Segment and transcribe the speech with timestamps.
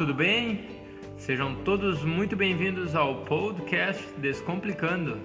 [0.00, 0.64] tudo bem?
[1.18, 5.18] Sejam todos muito bem-vindos ao podcast Descomplicando.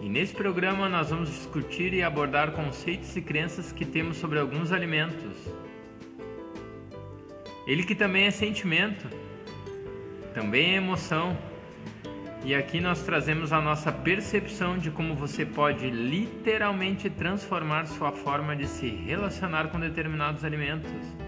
[0.00, 4.70] E nesse programa nós vamos discutir e abordar conceitos e crenças que temos sobre alguns
[4.70, 5.36] alimentos.
[7.66, 9.04] Ele que também é sentimento,
[10.32, 11.36] também é emoção.
[12.44, 18.54] E aqui nós trazemos a nossa percepção de como você pode literalmente transformar sua forma
[18.54, 21.21] de se relacionar com determinados alimentos.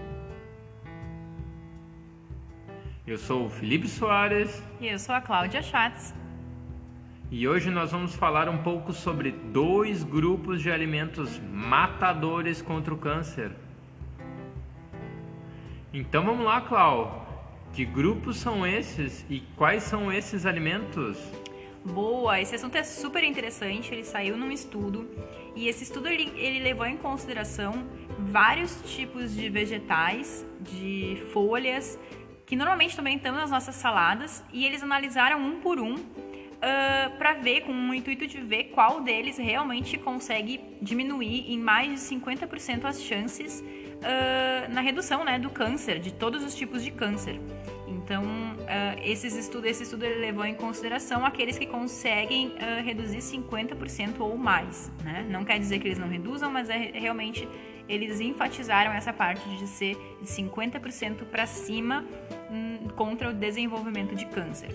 [3.07, 4.63] Eu sou o Felipe Soares.
[4.81, 6.11] E eu sou a Cláudia Schatz.
[7.29, 12.97] E hoje nós vamos falar um pouco sobre dois grupos de alimentos matadores contra o
[12.97, 13.51] câncer.
[15.93, 17.53] Então vamos lá, Clau.
[17.73, 21.19] Que grupos são esses e quais são esses alimentos?
[21.85, 25.07] Boa, esse assunto é super interessante, ele saiu num estudo
[25.55, 27.85] e esse estudo ele, ele levou em consideração
[28.17, 31.99] vários tipos de vegetais, de folhas
[32.45, 37.33] que normalmente também estão nas nossas saladas, e eles analisaram um por um uh, para
[37.33, 42.85] ver, com o intuito de ver qual deles realmente consegue diminuir em mais de 50%
[42.85, 47.39] as chances uh, na redução né, do câncer, de todos os tipos de câncer.
[47.87, 54.37] Então, uh, esses estudos, esse estudo levou em consideração aqueles que conseguem reduzir 50% ou
[54.37, 54.91] mais.
[55.03, 55.25] Né?
[55.29, 57.47] Não quer dizer que eles não reduzam, mas é realmente
[57.87, 62.03] eles enfatizaram essa parte de ser de 50% para cima
[62.49, 64.69] hum, contra o desenvolvimento de câncer.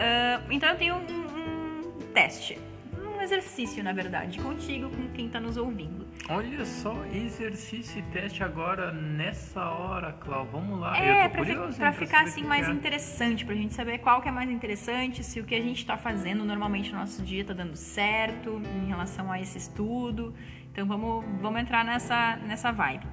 [0.00, 2.58] Uh, então eu tenho um, um, teste,
[2.96, 6.08] um exercício na verdade, contigo, com quem está nos ouvindo.
[6.28, 10.46] Olha só, exercício e teste agora nessa hora, Clau.
[10.46, 10.96] Vamos lá.
[10.96, 12.70] É, para fi ficar assim mais é.
[12.70, 15.78] interessante, para a gente saber qual que é mais interessante, se o que a gente
[15.78, 20.32] está fazendo normalmente no nosso dia está dando certo em relação a esse estudo.
[20.72, 23.06] Então vamos, vamos entrar nessa, nessa vibe.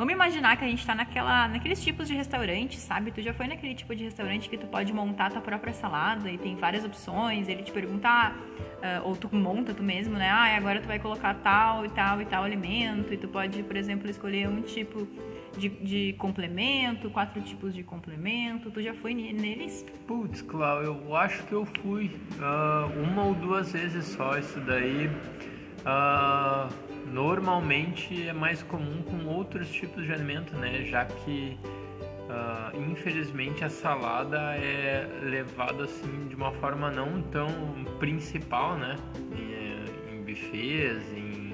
[0.00, 3.10] Vamos imaginar que a gente está naquela, naqueles tipos de restaurante, sabe?
[3.10, 6.38] Tu já foi naquele tipo de restaurante que tu pode montar tua própria salada e
[6.38, 10.30] tem várias opções, ele te pergunta, ah, ou tu monta tu mesmo, né?
[10.30, 13.76] Ah, agora tu vai colocar tal e tal e tal alimento, e tu pode, por
[13.76, 15.06] exemplo, escolher um tipo
[15.58, 18.70] de, de complemento, quatro tipos de complemento.
[18.70, 19.84] Tu já foi neles?
[20.06, 25.10] Putz, Clau, eu acho que eu fui uh, uma ou duas vezes só isso daí.
[25.80, 30.84] Uh, normalmente é mais comum com outros tipos de alimento, né?
[30.84, 31.58] Já que
[32.28, 37.48] uh, infelizmente a salada é levada assim de uma forma não tão
[37.98, 38.96] principal, né?
[39.32, 41.52] Em, em buffets, em,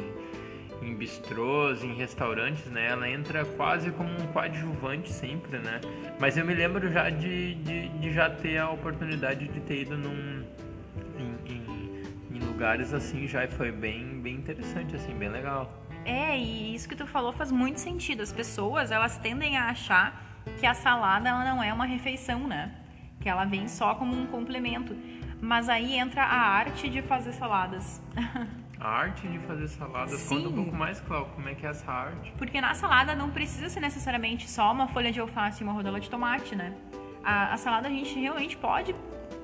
[0.83, 2.89] em bistrôs, em restaurantes, né?
[2.89, 5.81] Ela entra quase como um coadjuvante sempre, né?
[6.21, 9.97] Mas eu me lembro já de, de, de já ter a oportunidade de ter ido
[9.97, 10.45] num
[12.57, 15.71] lugares assim já foi bem, bem interessante, assim, bem legal.
[16.07, 18.23] É, e isso que tu falou faz muito sentido.
[18.23, 22.75] As pessoas, elas tendem a achar que a salada ela não é uma refeição, né?
[23.21, 24.97] Que ela vem só como um complemento.
[25.39, 28.01] Mas aí entra a arte de fazer saladas.
[28.79, 30.21] A arte de fazer saladas?
[30.21, 30.37] Sim.
[30.37, 32.31] Conta um pouco mais, Cláudio, como é que é essa arte?
[32.37, 35.99] Porque na salada não precisa ser necessariamente só uma folha de alface e uma rodela
[35.99, 36.75] de tomate, né?
[37.25, 38.95] A, a salada a gente realmente pode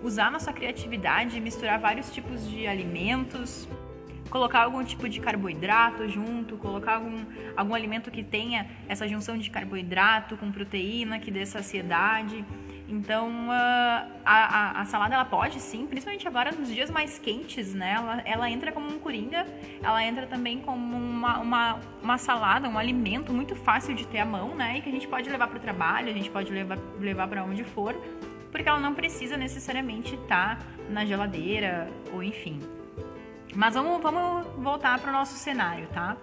[0.02, 3.68] usar nossa criatividade, misturar vários tipos de alimentos,
[4.32, 7.24] colocar algum tipo de carboidrato junto, colocar algum,
[7.54, 12.42] algum alimento que tenha essa junção de carboidrato com proteína que dê saciedade.
[12.88, 17.72] Então, uh, a, a, a, salada ela pode sim, principalmente agora nos dias mais quentes,
[17.72, 17.94] né?
[17.96, 19.46] Ela, ela entra como um coringa,
[19.82, 24.26] ela entra também como uma, uma, uma salada, um alimento muito fácil de ter à
[24.26, 24.78] mão, né?
[24.78, 27.44] E que a gente pode levar para o trabalho, a gente pode levar, levar para
[27.44, 27.94] onde for
[28.52, 32.60] porque ela não precisa necessariamente estar tá na geladeira ou enfim.
[33.54, 36.16] Mas vamos, vamos voltar para o nosso cenário, tá?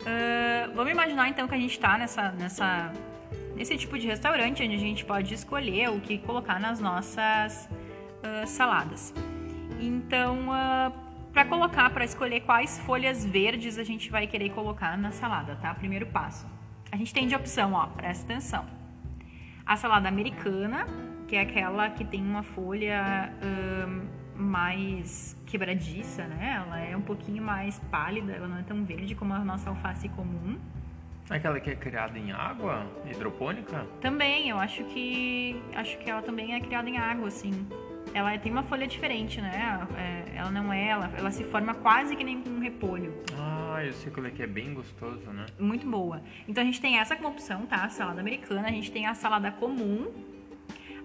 [0.00, 2.92] Uh, vamos imaginar então que a gente está nessa, nessa,
[3.56, 7.68] nesse tipo de restaurante onde a gente pode escolher o que colocar nas nossas
[8.22, 9.14] uh, saladas.
[9.80, 10.92] Então, uh,
[11.32, 15.74] para colocar, para escolher quais folhas verdes a gente vai querer colocar na salada, tá?
[15.74, 16.46] Primeiro passo.
[16.92, 18.64] A gente tem de opção, ó, presta atenção.
[19.66, 20.86] A salada americana,
[21.34, 23.32] que é aquela que tem uma folha
[24.36, 26.62] mais quebradiça, né?
[26.64, 30.08] Ela é um pouquinho mais pálida, ela não é tão verde como a nossa alface
[30.10, 30.56] comum.
[31.28, 33.84] Aquela que é criada em água, hidropônica?
[34.00, 37.66] Também, eu acho que acho que ela também é criada em água, assim.
[38.12, 39.84] Ela tem uma folha diferente, né?
[39.96, 43.12] É, ela não é, ela, ela se forma quase que nem um repolho.
[43.36, 45.46] Ah, eu sei qual é que é bem gostoso, né?
[45.58, 46.22] Muito boa.
[46.46, 47.82] Então a gente tem essa como opção, tá?
[47.82, 50.12] A salada americana, a gente tem a salada comum,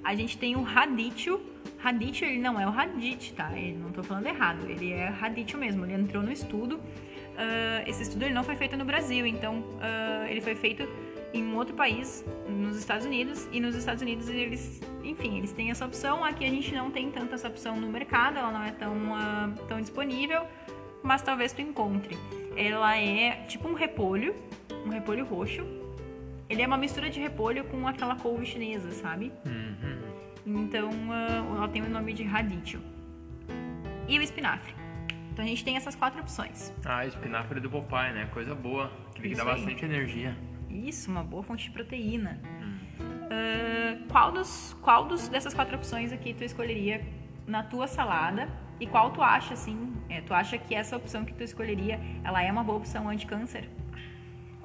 [0.04, 1.42] a gente tem o radicchio.
[1.78, 3.51] Radicchio, ele não é o radicchio, tá?
[3.57, 5.86] Ele, não tô falando errado, ele é radicchio mesmo.
[5.86, 6.78] Ele entrou no estudo.
[6.78, 10.88] Uh, esse estudo ele não foi feito no Brasil, então uh, ele foi feito
[11.34, 15.72] em um outro país, nos Estados Unidos, e nos Estados Unidos eles, enfim, eles têm
[15.72, 16.24] essa opção.
[16.24, 19.68] Aqui a gente não tem tanta essa opção no mercado, ela não é tão, uh,
[19.68, 20.46] tão disponível,
[21.04, 22.18] mas talvez tu encontre.
[22.57, 24.36] Ela é tipo um repolho,
[24.86, 25.66] um repolho roxo.
[26.50, 29.31] Ele é uma mistura de repolho com aquela couve chinesa, sabe?
[29.46, 29.59] Uhum.
[30.56, 32.81] Então uh, ela tem o nome de radicchio.
[34.07, 34.74] E o espinafre.
[35.31, 36.74] Então a gente tem essas quatro opções.
[36.84, 38.25] Ah, espinafre do Popeye, né?
[38.34, 38.92] Coisa boa.
[39.13, 39.50] Que dá aí.
[39.50, 40.36] bastante energia.
[40.69, 42.42] Isso, uma boa fonte de proteína.
[43.00, 47.06] Uh, qual dos, qual dos dessas quatro opções aqui tu escolheria
[47.46, 48.50] na tua salada?
[48.80, 52.42] E qual tu acha, assim, é, tu acha que essa opção que tu escolheria, ela
[52.42, 53.69] é uma boa opção anti-câncer?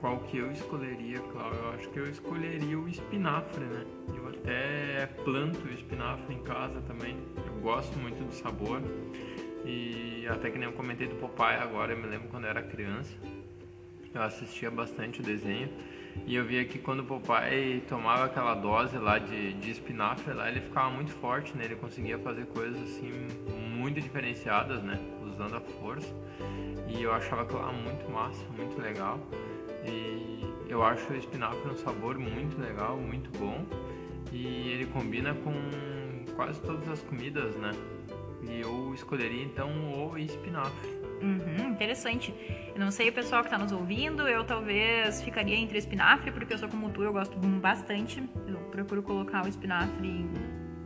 [0.05, 1.59] Qual que eu escolheria, Cláudio?
[1.61, 3.87] Eu acho que eu escolheria o espinafre, né?
[4.15, 7.17] Eu até planto espinafre em casa também.
[7.35, 8.83] Eu gosto muito do sabor.
[9.65, 12.63] E até que nem eu comentei do Popeye agora, eu me lembro quando eu era
[12.63, 13.15] criança.
[14.13, 15.71] Eu assistia bastante o desenho.
[16.27, 20.51] E eu via que quando o Popeye tomava aquela dose lá de, de espinafre lá,
[20.51, 21.65] ele ficava muito forte, né?
[21.65, 23.11] Ele conseguia fazer coisas assim
[23.75, 25.01] muito diferenciadas, né?
[25.25, 26.15] Usando a força.
[26.91, 29.19] E eu achava aquilo lá muito massa, muito legal.
[29.87, 33.65] E eu acho o espinafre um sabor muito legal, muito bom.
[34.33, 35.53] E ele combina com
[36.35, 37.71] quase todas as comidas, né?
[38.43, 39.71] E eu escolheria então
[40.11, 40.91] o espinafre.
[41.23, 42.35] Uhum, interessante.
[42.75, 46.53] Eu não sei o pessoal que está nos ouvindo, eu talvez ficaria entre espinafre, porque
[46.53, 48.23] eu sou como tu, eu gosto bastante.
[48.47, 50.27] Eu procuro colocar o espinafre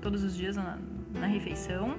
[0.00, 0.78] todos os dias na,
[1.14, 1.98] na refeição.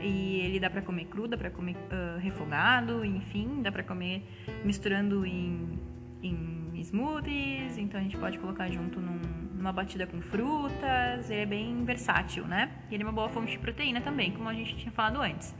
[0.00, 4.22] E ele dá pra comer cru, dá pra comer ah, refogado, enfim, dá pra comer
[4.62, 5.78] misturando em,
[6.26, 7.78] em smoothies.
[7.78, 9.20] Então a gente pode colocar junto num-
[9.54, 11.30] numa batida com frutas.
[11.30, 12.70] Ele é bem versátil, né?
[12.90, 15.54] E ele é uma boa fonte de proteína também, como a gente tinha falado antes.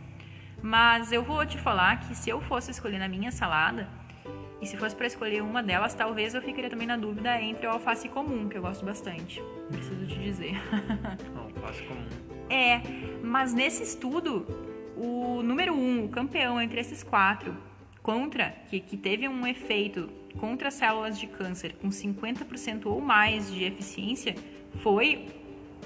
[0.62, 3.88] Mas eu vou te falar que se eu fosse escolher na minha salada,
[4.60, 7.70] e se fosse para escolher uma delas, talvez eu ficaria também na dúvida entre o
[7.70, 9.42] alface comum, que eu gosto bastante.
[9.68, 10.54] Preciso te dizer.
[11.60, 12.06] Faço comum.
[12.48, 12.80] é,
[13.22, 14.46] mas nesse estudo,
[14.96, 17.54] o número um, o campeão entre esses quatro,
[18.02, 20.08] contra, que, que teve um efeito
[20.40, 24.34] contra células de câncer com 50% ou mais de eficiência,
[24.82, 25.26] foi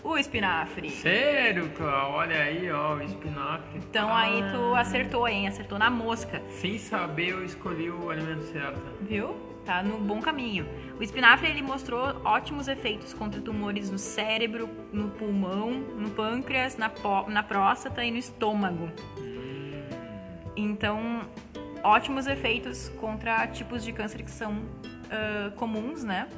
[0.02, 0.88] o espinafre.
[0.91, 2.17] Sério, Cláudio?
[2.17, 3.79] Olha aí, ó, o espinafre.
[3.79, 5.47] Então aí tu Ah, acertou, hein?
[5.47, 6.41] Acertou na mosca.
[6.49, 8.81] Sem saber, eu escolhi o alimento certo.
[9.02, 9.35] Viu?
[9.67, 10.67] Tá no bom caminho.
[10.99, 16.91] O espinafre ele mostrou ótimos efeitos contra tumores no cérebro, no pulmão, no pâncreas, na,
[17.29, 18.88] na próstata e no estômago.
[20.56, 21.23] Então,
[21.82, 24.62] ótimos efeitos contra tipos de câncer que são
[25.11, 26.29] ah, comuns, né?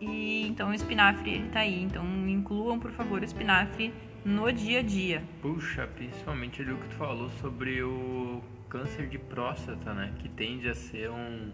[0.00, 1.82] E então o espinafre tá aí.
[1.82, 3.92] Então incluam, por favor, o espinafre
[4.24, 5.22] no dia a dia.
[5.42, 10.12] Puxa, principalmente ali o que tu falou sobre o câncer de próstata, né?
[10.18, 11.52] Que tende a ser um,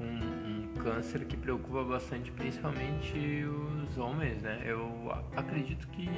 [0.00, 3.44] um, um câncer que preocupa bastante, principalmente
[3.84, 4.62] os homens, né?
[4.64, 6.08] Eu acredito que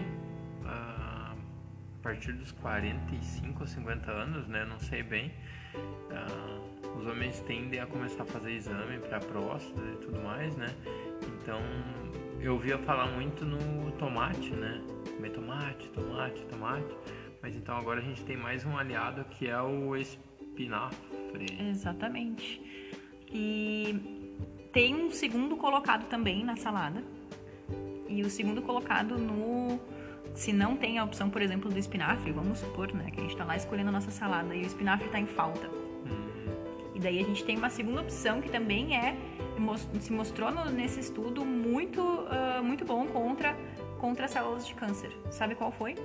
[0.65, 1.35] a
[2.03, 4.65] partir dos 45 ou 50 anos, né?
[4.65, 5.33] Não sei bem.
[6.11, 6.61] Ah,
[6.99, 10.69] os homens tendem a começar a fazer exame para próstata e tudo mais, né?
[11.43, 11.61] Então,
[12.41, 14.83] eu ouvia falar muito no tomate, né?
[15.17, 16.97] Comer tomate, tomate, tomate.
[17.43, 20.99] Mas então agora a gente tem mais um aliado que é o espinafre.
[21.71, 22.61] Exatamente.
[23.33, 24.29] E
[24.73, 27.03] tem um segundo colocado também na salada.
[28.09, 29.81] E o segundo colocado no.
[30.39, 33.11] Se não tem a opção, por exemplo, do espinafre, vamos supor, né?
[33.11, 35.69] Que a gente tá lá escolhendo a nossa salada e o espinafre tá em falta.
[36.95, 39.17] E daí a gente tem uma segunda opção que também é
[39.99, 43.57] se mostrou nesse estudo muito ah, muito bom contra
[43.99, 45.11] contra células de câncer.
[45.29, 45.97] Sabe qual foi?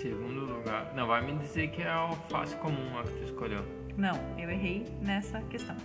[0.00, 0.92] Segundo lugar.
[0.96, 3.64] Não, vai me dizer que é a alface comum a que tu escolheu.
[3.96, 5.76] Não, eu errei nessa questão.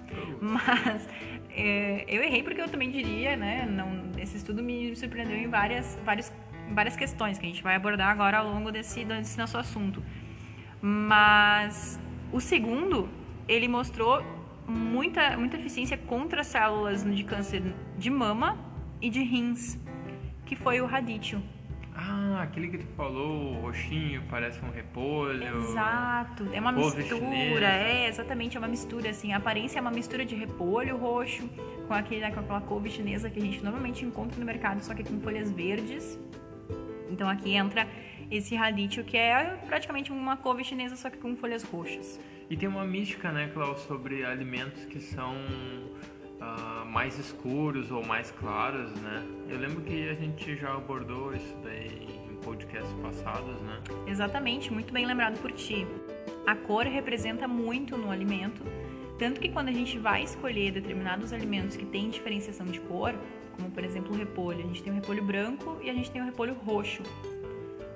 [0.42, 1.08] Mas
[1.52, 3.68] é, eu errei porque eu também diria, né?
[3.68, 6.34] Não, esse estudo me surpreendeu em várias, várias,
[6.72, 10.04] várias questões que a gente vai abordar agora ao longo desse, desse nosso assunto.
[10.82, 12.00] Mas
[12.32, 13.10] o segundo,
[13.48, 14.24] ele mostrou
[14.68, 17.62] muita, muita eficiência contra células de câncer
[17.98, 18.58] de mama
[19.02, 19.78] e de rins,
[20.46, 21.42] que foi o radicchio.
[21.96, 25.58] Ah, aquele que tu falou, roxinho, parece um repolho.
[25.58, 27.66] Exato, é uma mistura, chinesa.
[27.66, 29.32] é exatamente é uma mistura assim.
[29.32, 31.48] A aparência é uma mistura de repolho roxo
[31.88, 35.04] com aquele com aquela couve chinesa que a gente normalmente encontra no mercado, só que
[35.04, 36.20] com folhas verdes.
[37.14, 37.88] Então aqui entra
[38.32, 42.20] esse radicchio que é praticamente uma couve chinesa só que com folhas roxas.
[42.50, 45.36] E tem uma mística, né, Cláudio, sobre alimentos que são
[46.42, 49.24] ah, mais escuros ou mais claros, né?
[49.48, 53.80] Eu lembro que a gente já abordou isso daí em podcasts passados, né?
[54.08, 55.88] Exatamente, muito bem lembrado por ti.
[56.46, 58.62] A cor representa muito no alimento,
[59.18, 63.16] tanto que quando a gente vai escolher determinados alimentos que têm diferenciação de cor,
[63.56, 64.60] como por exemplo o repolho.
[64.60, 67.04] A gente tem o repolho branco e a gente tem o repolho roxo.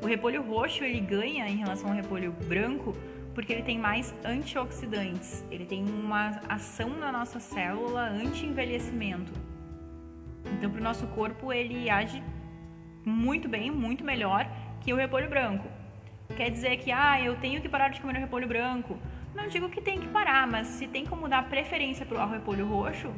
[0.02, 2.96] O repolho roxo ele ganha em relação ao repolho branco
[3.34, 5.46] porque ele tem mais antioxidantes.
[5.52, 9.32] Ele tem uma ação na nossa célula anti-envelhecimento.
[10.54, 12.24] Então, para o nosso corpo, ele age
[13.06, 14.50] muito bem, muito melhor
[14.82, 15.68] que o repolho branco.
[16.36, 18.98] Quer dizer que, ah, eu tenho que parar de comer o repolho branco.
[19.36, 22.68] Não digo que tem que parar, mas se tem como dar preferência para o repolho
[22.68, 23.14] roxo,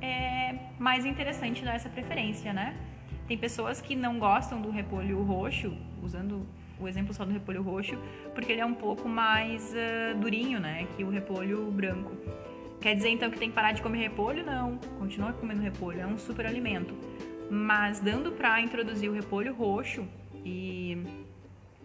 [0.00, 2.76] é mais interessante dar essa preferência, né?
[3.26, 6.46] Tem pessoas que não gostam do repolho roxo, usando
[6.80, 7.98] o exemplo só do repolho roxo,
[8.34, 12.16] porque ele é um pouco mais uh, durinho, né, que o repolho branco.
[12.80, 14.46] Quer dizer então que tem que parar de comer repolho?
[14.46, 16.94] Não, continua comendo repolho, é um super alimento.
[17.50, 20.06] Mas dando para introduzir o repolho roxo
[20.44, 20.96] e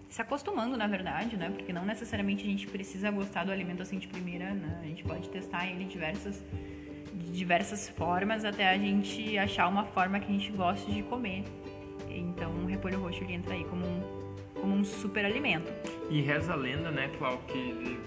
[0.10, 1.50] se acostumando, na verdade, né?
[1.50, 4.79] Porque não necessariamente a gente precisa gostar do alimento assim de primeira, né?
[4.84, 6.43] A gente pode testar ele diversas,
[7.13, 11.43] de diversas formas até a gente achar uma forma que a gente goste de comer.
[12.10, 14.01] Então, o repolho roxo ele entra aí como um,
[14.60, 15.72] como um super alimento.
[16.10, 17.98] E reza a lenda, né, Clau, que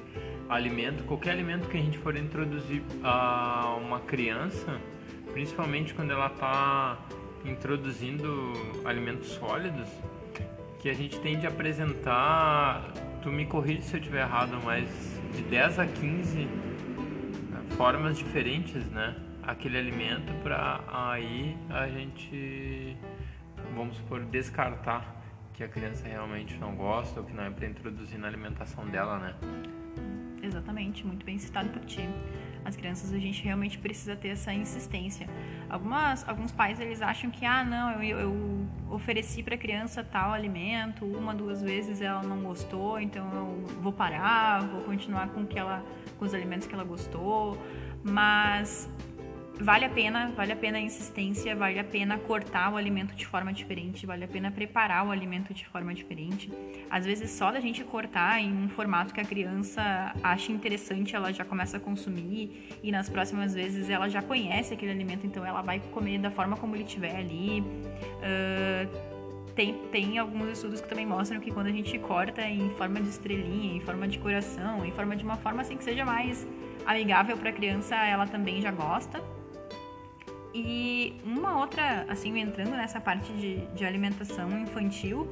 [0.49, 4.81] alimento, qualquer alimento que a gente for introduzir a uma criança,
[5.33, 6.99] principalmente quando ela está
[7.45, 8.53] introduzindo
[8.85, 9.89] alimentos sólidos,
[10.79, 14.89] que a gente tem de apresentar, tu me corrige se eu estiver errado, mas
[15.35, 16.66] de 10 a 15 né,
[17.77, 19.15] formas diferentes, né?
[19.43, 22.97] Aquele alimento para aí a gente,
[23.75, 25.15] vamos supor, descartar
[25.53, 29.19] que a criança realmente não gosta ou que não é para introduzir na alimentação dela,
[29.19, 29.35] né?
[30.43, 32.09] Exatamente, muito bem citado por ti.
[32.67, 35.29] As crianças a gente realmente precisa ter essa insistência.
[35.71, 40.33] Algumas, alguns pais eles acham que ah não eu, eu ofereci para a criança tal
[40.33, 45.59] alimento uma duas vezes ela não gostou então eu vou parar vou continuar com que
[45.59, 45.85] ela
[46.19, 47.61] com os alimentos que ela gostou
[48.03, 48.89] mas
[49.59, 53.27] vale a pena, vale a pena a insistência, vale a pena cortar o alimento de
[53.27, 56.53] forma diferente, vale a pena preparar o alimento de forma diferente.
[56.91, 61.33] Às vezes só da gente cortar em um formato que a criança acha interessante, ela
[61.33, 65.63] já começa a consumir e nas próximas vezes ela já conhece aquele alimento, então ela
[65.63, 67.61] vai comer da forma como ele estiver ali.
[67.61, 69.17] Uh,
[69.55, 73.09] tem, tem alguns estudos que também mostram que quando a gente corta em forma de
[73.09, 76.47] estrelinha, em forma de coração, em forma de uma forma assim que seja mais
[76.85, 79.36] amigável para a criança, ela também já gosta.
[80.59, 85.31] E uma outra, assim, entrando nessa parte de, de alimentação infantil,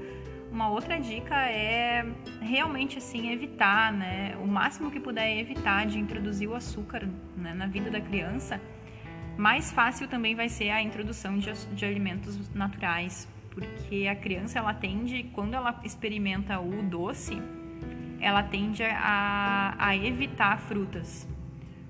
[0.52, 2.04] uma outra dica é
[2.43, 7.66] realmente assim evitar, né, o máximo que puder evitar de introduzir o açúcar né, na
[7.66, 8.61] vida da criança.
[9.38, 14.75] Mais fácil também vai ser a introdução de, de alimentos naturais, porque a criança ela
[14.75, 17.40] tende, quando ela experimenta o doce,
[18.21, 21.26] ela tende a, a evitar frutas,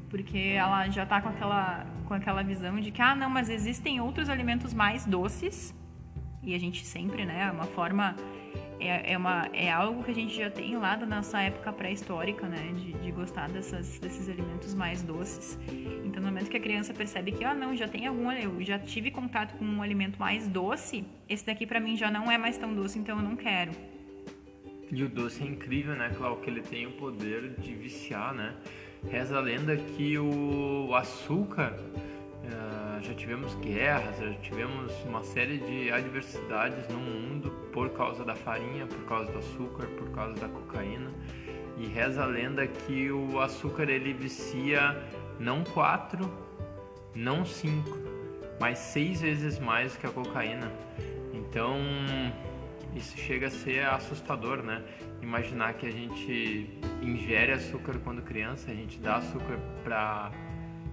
[0.09, 4.01] porque ela já está com aquela com aquela visão de que, ah, não, mas existem
[4.01, 5.75] outros alimentos mais doces,
[6.43, 8.15] e a gente sempre, né, é uma forma,
[8.79, 12.47] é, é, uma, é algo que a gente já tem lá da nossa época pré-histórica,
[12.47, 15.59] né, de, de gostar dessas, desses alimentos mais doces.
[16.05, 18.79] Então, no momento que a criança percebe que, ah, não, já tem algum, eu já
[18.79, 22.59] tive contato com um alimento mais doce, esse daqui para mim já não é mais
[22.59, 23.73] tão doce, então eu não quero.
[24.93, 28.55] E o doce é incrível, né, Cláudio, que ele tem o poder de viciar, né?
[29.11, 35.91] Reza a lenda que o açúcar, uh, já tivemos guerras, já tivemos uma série de
[35.91, 41.11] adversidades no mundo por causa da farinha, por causa do açúcar, por causa da cocaína.
[41.77, 44.97] E reza a lenda que o açúcar ele vicia
[45.39, 46.31] não quatro,
[47.15, 47.99] não cinco,
[48.61, 50.73] mas seis vezes mais que a cocaína.
[51.33, 51.77] Então
[52.95, 54.83] isso chega a ser assustador, né?
[55.25, 56.69] Imaginar que a gente
[57.01, 60.31] ingere açúcar quando criança, a gente dá açúcar para,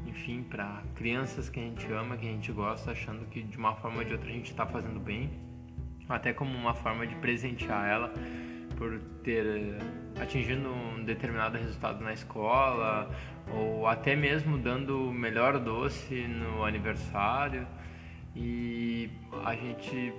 [0.05, 3.75] enfim, para crianças que a gente ama, que a gente gosta, achando que de uma
[3.75, 5.29] forma ou de outra a gente está fazendo bem,
[6.07, 8.13] até como uma forma de presentear ela
[8.77, 9.75] por ter
[10.19, 13.11] atingindo um determinado resultado na escola
[13.53, 17.67] ou até mesmo dando o melhor doce no aniversário.
[18.33, 19.09] E
[19.43, 20.13] a gente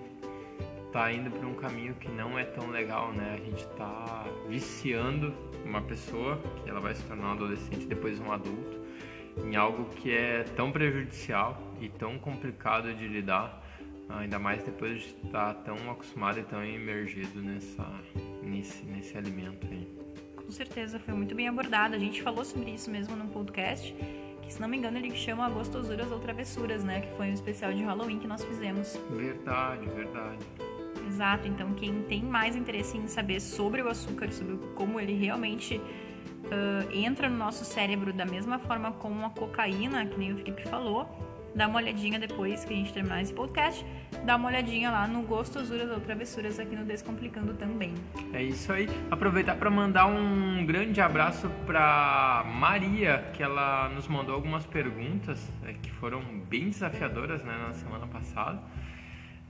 [0.92, 3.34] tá indo para um caminho que não é tão legal, né?
[3.34, 5.34] A gente tá viciando
[5.64, 8.78] uma pessoa, que ela vai se tornar um adolescente, depois um adulto,
[9.42, 13.62] em algo que é tão prejudicial e tão complicado de lidar,
[14.10, 17.86] ainda mais depois de estar tão acostumado e tão imergido nessa,
[18.42, 19.88] nesse, nesse alimento aí.
[20.36, 21.94] Com certeza, foi muito bem abordado.
[21.94, 23.94] A gente falou sobre isso mesmo num podcast,
[24.42, 27.00] que se não me engano ele chama Gostosuras ou Travessuras, né?
[27.00, 29.00] Que foi um especial de Halloween que nós fizemos.
[29.10, 30.44] Verdade, verdade.
[31.12, 35.76] Exato, então quem tem mais interesse em saber sobre o açúcar, sobre como ele realmente
[35.76, 40.62] uh, entra no nosso cérebro da mesma forma como a cocaína, que nem o Felipe
[40.62, 41.06] falou,
[41.54, 43.84] dá uma olhadinha depois que a gente terminar esse podcast,
[44.24, 47.92] dá uma olhadinha lá no Gostosuras ou Travessuras aqui no Descomplicando também.
[48.32, 48.88] É isso aí.
[49.10, 55.74] Aproveitar para mandar um grande abraço para Maria, que ela nos mandou algumas perguntas é,
[55.74, 58.62] que foram bem desafiadoras né, na semana passada.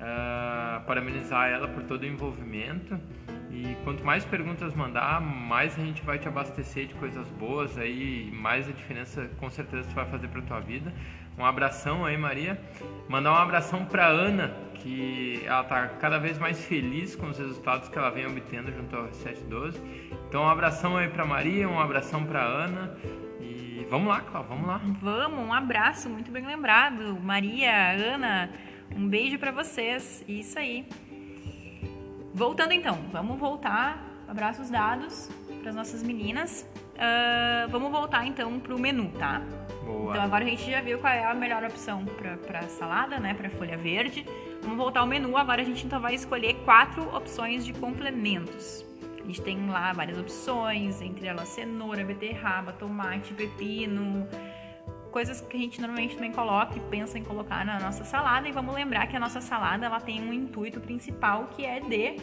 [0.02, 2.98] Uh, parabenizar ela por todo o envolvimento
[3.52, 8.32] e quanto mais perguntas mandar, mais a gente vai te abastecer de coisas boas aí,
[8.34, 10.92] mais a diferença com certeza tu vai fazer para tua vida.
[11.36, 12.58] Um abração aí, Maria.
[13.08, 17.90] Mandar um abração para Ana, que ela tá cada vez mais feliz com os resultados
[17.90, 19.80] que ela vem obtendo junto ao 712.
[20.28, 22.96] Então, um abração aí para Maria, um abração para Ana.
[23.38, 24.80] E vamos lá, Cláudia, vamos lá.
[25.00, 27.18] Vamos, um abraço, muito bem lembrado.
[27.22, 28.50] Maria, Ana,
[28.96, 30.24] um beijo para vocês.
[30.28, 30.86] Isso aí.
[32.34, 34.10] Voltando então, vamos voltar.
[34.28, 35.28] Abraços dados
[35.60, 36.66] para as nossas meninas.
[36.94, 39.42] Uh, vamos voltar então para o menu, tá?
[39.84, 40.10] Boa.
[40.10, 43.34] Então agora a gente já viu qual é a melhor opção para salada, né?
[43.34, 44.26] Para folha verde.
[44.62, 45.36] Vamos voltar ao menu.
[45.36, 48.84] Agora a gente então vai escolher quatro opções de complementos.
[49.22, 54.26] A gente tem lá várias opções, entre elas cenoura, beterraba, tomate, pepino,
[55.12, 58.48] coisas que a gente normalmente também coloca e pensa em colocar na nossa salada.
[58.48, 62.16] E vamos lembrar que a nossa salada ela tem um intuito principal que é de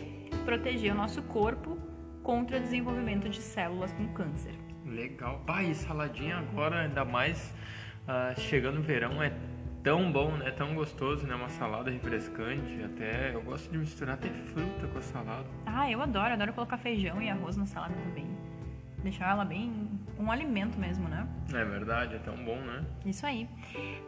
[0.43, 1.77] proteger o nosso corpo
[2.23, 4.53] contra o desenvolvimento de células com câncer.
[4.85, 5.41] Legal.
[5.45, 7.53] Pai, saladinha agora, ainda mais
[8.07, 9.31] uh, chegando o verão, é
[9.83, 10.49] tão bom, né?
[10.51, 11.35] Tão gostoso, né?
[11.35, 12.83] Uma salada refrescante.
[12.83, 15.45] Até eu gosto de misturar até fruta com a salada.
[15.65, 18.27] Ah, eu adoro, adoro colocar feijão e arroz na salada também.
[19.03, 21.25] Deixar ela bem um alimento mesmo, né?
[21.53, 22.83] É verdade, é tão bom, né?
[23.05, 23.47] Isso aí.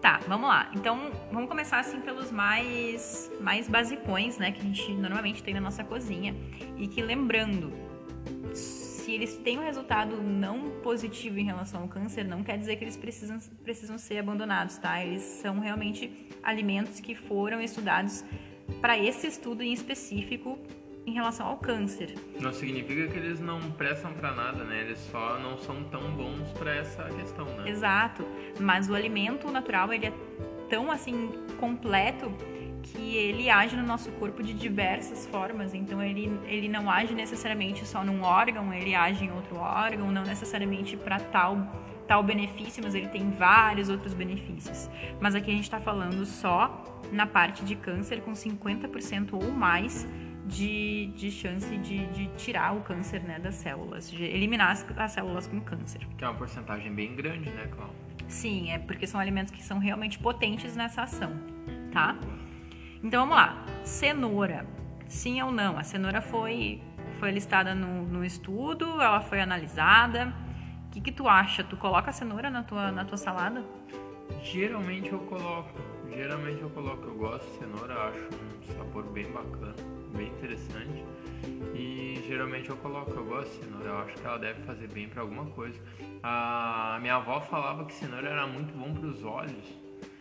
[0.01, 0.69] Tá, vamos lá.
[0.75, 5.61] Então, vamos começar assim pelos mais mais basicões, né, que a gente normalmente tem na
[5.61, 6.35] nossa cozinha
[6.77, 7.71] e que lembrando,
[8.53, 12.83] se eles têm um resultado não positivo em relação ao câncer, não quer dizer que
[12.83, 15.03] eles precisam precisam ser abandonados, tá?
[15.03, 18.23] Eles são realmente alimentos que foram estudados
[18.81, 20.59] para esse estudo em específico
[21.05, 22.13] em relação ao câncer.
[22.39, 24.81] Não significa que eles não prestam para nada, né?
[24.81, 27.69] Eles só não são tão bons para essa questão, né?
[27.69, 28.25] Exato.
[28.59, 30.13] Mas o alimento natural, ele é
[30.69, 32.31] tão assim completo
[32.83, 35.73] que ele age no nosso corpo de diversas formas.
[35.73, 40.23] Então ele, ele não age necessariamente só num órgão, ele age em outro órgão, não
[40.23, 41.57] necessariamente para tal
[42.07, 44.89] tal benefício, mas ele tem vários outros benefícios.
[45.21, 50.05] Mas aqui a gente está falando só na parte de câncer com 50% ou mais
[50.47, 55.11] de, de chance de, de tirar o câncer né, das células, de eliminar as, as
[55.11, 56.01] células com câncer.
[56.17, 57.95] Que é uma porcentagem bem grande, né, Cláudia?
[58.27, 61.33] Sim, é porque são alimentos que são realmente potentes nessa ação,
[61.91, 62.17] tá?
[63.03, 63.65] Então vamos lá.
[63.83, 64.65] Cenoura.
[65.07, 65.77] Sim ou não?
[65.77, 66.81] A cenoura foi,
[67.19, 70.33] foi listada no, no estudo, ela foi analisada.
[70.87, 71.63] O que, que tu acha?
[71.63, 73.65] Tu coloca a cenoura na tua, na tua salada?
[74.43, 75.77] Geralmente eu coloco.
[76.09, 77.03] Geralmente eu coloco.
[77.03, 81.03] Eu gosto de cenoura, acho um sabor bem bacana bem interessante.
[81.73, 85.09] E geralmente eu coloco, eu gosto de cenoura, eu acho que ela deve fazer bem
[85.09, 85.79] para alguma coisa.
[86.23, 89.65] A minha avó falava que cenoura era muito bom para os olhos.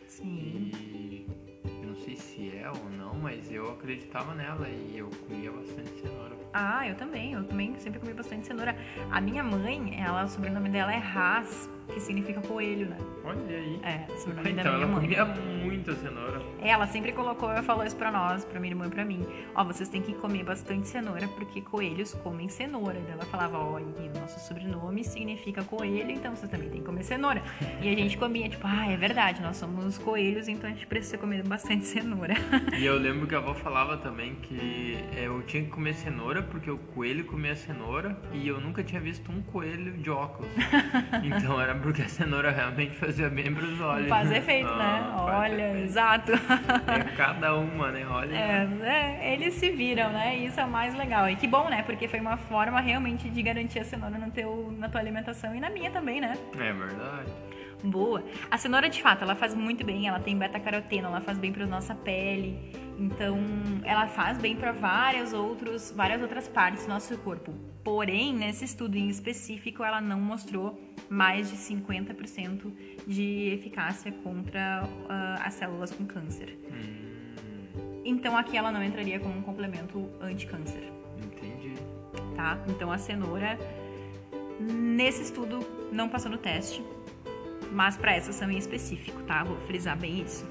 [0.07, 0.71] Sim.
[0.75, 1.27] E
[1.65, 5.91] eu não sei se é ou não, mas eu acreditava nela e eu comia bastante
[6.01, 6.37] cenoura.
[6.53, 8.77] Ah, eu também, eu também sempre comi bastante cenoura.
[9.11, 12.97] A minha mãe, ela, o sobrenome dela é Haas que significa coelho, né?
[13.25, 13.81] Olha aí.
[13.83, 15.01] É, sobrenome então da minha ela mãe.
[15.01, 16.41] comia muita cenoura.
[16.63, 19.27] Ela sempre colocou, ela falou isso pra nós, pra minha irmã e pra mim.
[19.55, 22.99] Ó, vocês têm que comer bastante cenoura, porque coelhos comem cenoura.
[22.99, 26.87] E ela falava, ó, e o nosso sobrenome significa coelho, então vocês também têm que
[26.87, 27.43] comer cenoura.
[27.83, 31.19] E a gente comia, tipo, ah, é verdade, nós somos coelhos, então a gente precisa
[31.19, 32.35] comer bastante cenoura.
[32.79, 36.40] E eu lembro que a avó falava também que é, eu tinha que comer cenoura,
[36.43, 40.51] porque o coelho comia cenoura, e eu nunca tinha visto um coelho de óculos.
[41.23, 44.09] Então era porque a cenoura realmente fazia bem para os olhos.
[44.09, 45.13] Faz efeito, Ah, né?
[45.17, 45.85] faz Olha, efeito.
[45.87, 46.33] exato.
[46.33, 48.07] É cada uma, né?
[48.09, 48.35] Olha.
[48.35, 49.33] É, né?
[49.33, 50.39] Eles se viram, né?
[50.39, 51.29] E isso é o mais legal.
[51.29, 51.83] E que bom, né?
[51.83, 55.61] Porque foi uma forma realmente de garantir a cenoura no teu, na tua alimentação e
[55.61, 56.33] na minha também, né?
[56.59, 57.31] É verdade.
[57.83, 58.23] Boa.
[58.51, 60.07] A cenoura, de fato, ela faz muito bem.
[60.07, 62.59] Ela tem beta-caroteno, ela faz bem para nossa pele.
[62.99, 63.39] Então,
[63.85, 67.53] ela faz bem para várias outros, várias outras partes do nosso corpo.
[67.83, 72.71] Porém, nesse estudo em específico, ela não mostrou mais de 50%
[73.07, 76.59] de eficácia contra ah, as células com câncer.
[76.71, 80.93] Hum, Então, aqui ela não entraria como um complemento anti-câncer.
[81.25, 81.75] entendi.
[82.37, 82.59] tá?
[82.69, 83.59] Então a cenoura
[84.61, 86.85] nesse estudo não passou no teste,
[87.71, 89.45] mas para essa ação em específico, tá?
[89.45, 90.49] Vou frisar bem isso.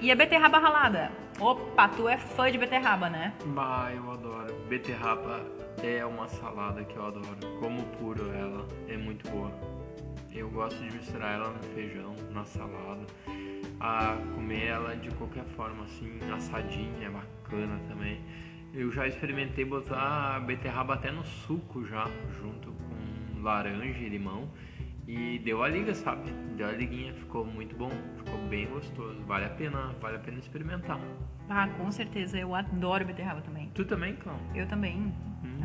[0.00, 1.10] E a beterraba ralada?
[1.40, 3.34] Opa, tu é fã de beterraba, né?
[3.46, 4.54] Bah, eu adoro.
[4.68, 5.40] Beterraba
[5.82, 7.38] é uma salada que eu adoro.
[7.60, 9.50] Como puro ela, é muito boa.
[10.32, 13.06] Eu gosto de misturar ela no feijão, na salada.
[13.80, 18.20] a comer ela de qualquer forma, assim, assadinha, é bacana também.
[18.74, 22.06] Eu já experimentei botar beterraba até no suco já,
[22.40, 24.48] junto com laranja e limão.
[25.06, 26.32] E deu a liga, sabe?
[26.56, 29.22] Deu a liguinha, ficou muito bom, ficou bem gostoso.
[29.24, 31.00] Vale a pena, vale a pena experimentar.
[31.48, 33.70] Ah, com certeza, eu adoro beterraba também.
[33.72, 34.44] Tu também, Cláudio?
[34.54, 35.14] Eu também.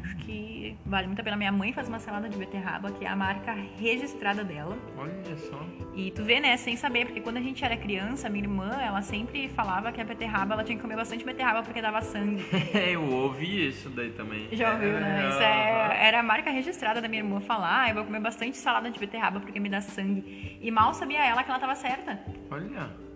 [0.03, 1.37] Acho que vale muito a pena.
[1.37, 4.77] Minha mãe faz uma salada de beterraba, que é a marca registrada dela.
[4.97, 5.59] Olha só.
[5.95, 9.01] E tu vê, né, sem saber, porque quando a gente era criança, minha irmã, ela
[9.01, 12.43] sempre falava que a beterraba, ela tinha que comer bastante beterraba porque dava sangue.
[12.73, 14.47] eu ouvi isso daí também.
[14.51, 15.29] Já ouviu, né?
[15.29, 18.57] Isso é, era a marca registrada da minha irmã falar, ah, eu vou comer bastante
[18.57, 20.57] salada de beterraba porque me dá sangue.
[20.61, 22.19] E mal sabia ela que ela tava certa.
[22.49, 23.10] Olha.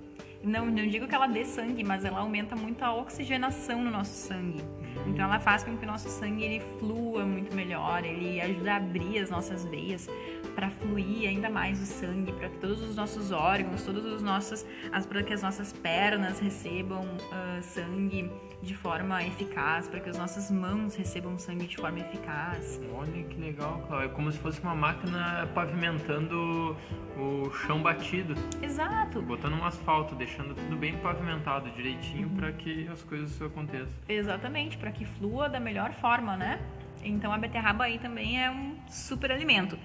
[0.46, 4.14] Não, não digo que ela dê sangue, mas ela aumenta muito a oxigenação no nosso
[4.14, 4.64] sangue.
[5.08, 8.76] Então ela faz com que o nosso sangue ele flua muito melhor, ele ajuda a
[8.78, 10.08] abrir as nossas veias
[10.56, 14.66] para fluir ainda mais o sangue, para que todos os nossos órgãos, todos os nossos,
[15.10, 18.32] para que as nossas pernas recebam uh, sangue
[18.62, 22.82] de forma eficaz, para que as nossas mãos recebam sangue de forma eficaz.
[22.94, 24.08] Olha que legal, Cláudia.
[24.08, 26.76] É como se fosse uma máquina pavimentando
[27.18, 28.34] o chão batido.
[28.62, 29.22] Exato.
[29.22, 32.36] Botando um asfalto, deixando tudo bem pavimentado direitinho uhum.
[32.36, 33.94] para que as coisas aconteçam.
[34.08, 36.60] Exatamente, para que flua da melhor forma, né?
[37.04, 39.78] Então a beterraba aí também é um super alimento.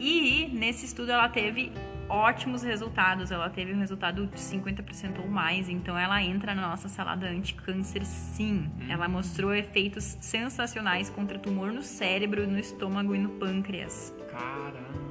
[0.00, 1.72] E nesse estudo ela teve
[2.08, 3.30] ótimos resultados.
[3.30, 5.68] Ela teve um resultado de 50% ou mais.
[5.68, 8.70] Então ela entra na nossa salada anti-câncer sim.
[8.80, 8.86] Hum.
[8.88, 14.14] Ela mostrou efeitos sensacionais contra tumor no cérebro, no estômago e no pâncreas.
[14.30, 15.07] Caramba!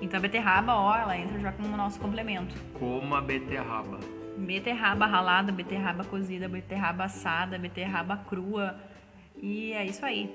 [0.00, 2.54] Então a beterraba, ó, ela entra já como nosso complemento.
[2.74, 3.98] Como a beterraba.
[4.36, 8.76] Beterraba ralada, beterraba cozida, beterraba assada, beterraba crua.
[9.42, 10.30] E é isso aí.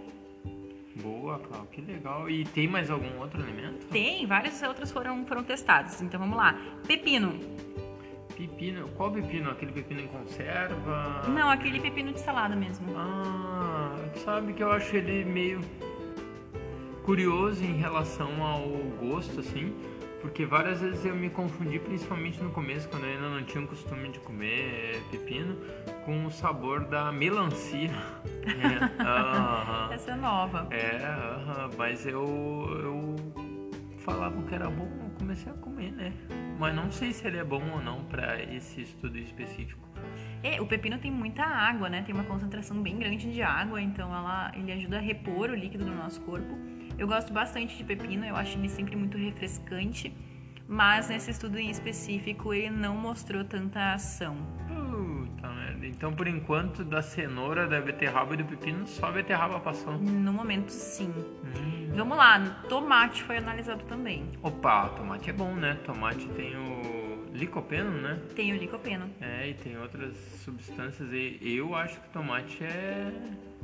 [0.95, 2.30] Boa, Cláudia, que legal.
[2.30, 3.86] E tem mais algum outro alimento?
[3.88, 6.02] Tem, vários outros foram, foram testados.
[6.02, 6.56] Então vamos lá.
[6.88, 7.39] Pepino.
[8.36, 8.89] Pepino?
[8.89, 9.52] Qual pepino?
[9.52, 11.21] Aquele pepino em conserva?
[11.30, 12.88] Não, aquele pepino de salada mesmo.
[12.97, 15.62] Ah, sabe que eu acho ele meio
[17.03, 18.67] curioso em relação ao
[18.99, 19.73] gosto, assim.
[20.21, 23.67] Porque várias vezes eu me confundi, principalmente no começo, quando eu ainda não tinha o
[23.67, 25.57] costume de comer pepino,
[26.05, 27.89] com o sabor da melancia.
[28.41, 29.93] É, uh -huh.
[29.93, 30.67] Essa é nova.
[30.71, 31.77] É, uh -huh.
[31.77, 32.25] mas eu,
[32.81, 33.15] eu
[33.99, 36.11] falava que era bom, eu comecei a comer, né?
[36.57, 39.87] Mas não sei se ele é bom ou não para esse estudo específico.
[40.43, 42.01] É, o pepino tem muita água, né?
[42.01, 45.85] Tem uma concentração bem grande de água, então ela, ele ajuda a repor o líquido
[45.85, 46.57] no nosso corpo.
[47.01, 50.15] Eu gosto bastante de pepino, eu acho ele sempre muito refrescante,
[50.67, 54.37] mas nesse estudo em específico ele não mostrou tanta ação.
[54.67, 55.87] Puta merda.
[55.87, 59.97] Então, por enquanto, da cenoura, da beterraba e do pepino, só a beterraba passou.
[59.97, 61.11] No momento, sim.
[61.43, 61.89] Hum.
[61.95, 64.33] Vamos lá, tomate foi analisado também.
[64.43, 65.79] Opa, tomate é bom, né?
[65.83, 68.21] Tomate tem o licopeno, né?
[68.35, 69.09] Tem o licopeno.
[69.19, 71.11] É, e tem outras substâncias.
[71.11, 73.11] E eu acho que tomate é,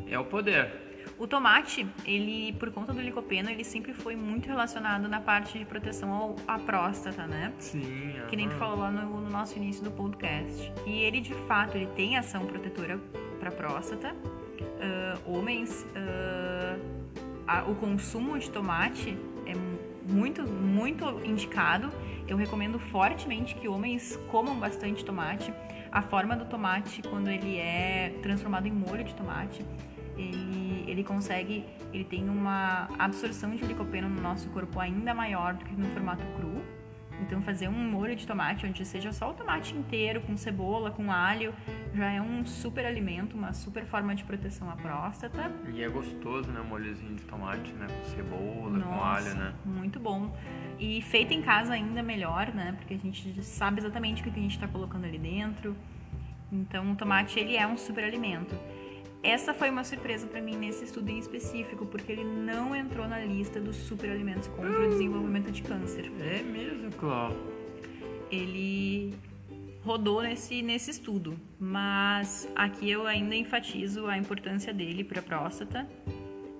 [0.09, 0.86] é o poder.
[1.19, 5.65] O tomate, ele, por conta do licopeno, ele sempre foi muito relacionado na parte de
[5.65, 7.51] proteção ao, à próstata, né?
[7.57, 8.13] Sim.
[8.29, 10.71] Que nem tu falou lá no, no, nosso início do podcast.
[10.85, 12.99] E ele, de fato, ele tem ação protetora
[13.39, 14.13] para próstata.
[14.13, 16.79] Uh, homens, uh,
[17.47, 19.53] a, o consumo de tomate é
[20.13, 21.91] muito, muito indicado.
[22.27, 25.51] Eu recomendo fortemente que homens comam bastante tomate.
[25.91, 29.65] A forma do tomate, quando ele é transformado em molho de tomate,
[30.17, 35.63] ele, ele consegue, ele tem uma absorção de licopeno no nosso corpo ainda maior do
[35.63, 36.61] que no formato cru.
[37.21, 41.11] Então fazer um molho de tomate onde seja só o tomate inteiro, com cebola, com
[41.11, 41.53] alho,
[41.93, 45.51] já é um super alimento, uma super forma de proteção à próstata.
[45.73, 49.53] E é gostoso, né, o molhozinho de tomate, né, com cebola, Nossa, com alho, né?
[49.65, 50.31] muito bom.
[50.79, 54.41] E feito em casa ainda melhor, né, porque a gente sabe exatamente o que a
[54.41, 55.75] gente está colocando ali dentro.
[56.51, 58.55] Então o tomate ele é um super alimento.
[59.23, 63.19] Essa foi uma surpresa para mim nesse estudo em específico, porque ele não entrou na
[63.19, 66.11] lista dos superalimentos contra o desenvolvimento de câncer.
[66.19, 67.37] É mesmo, Cláudio?
[68.31, 69.13] Ele
[69.83, 75.87] rodou nesse, nesse estudo, mas aqui eu ainda enfatizo a importância dele para a próstata,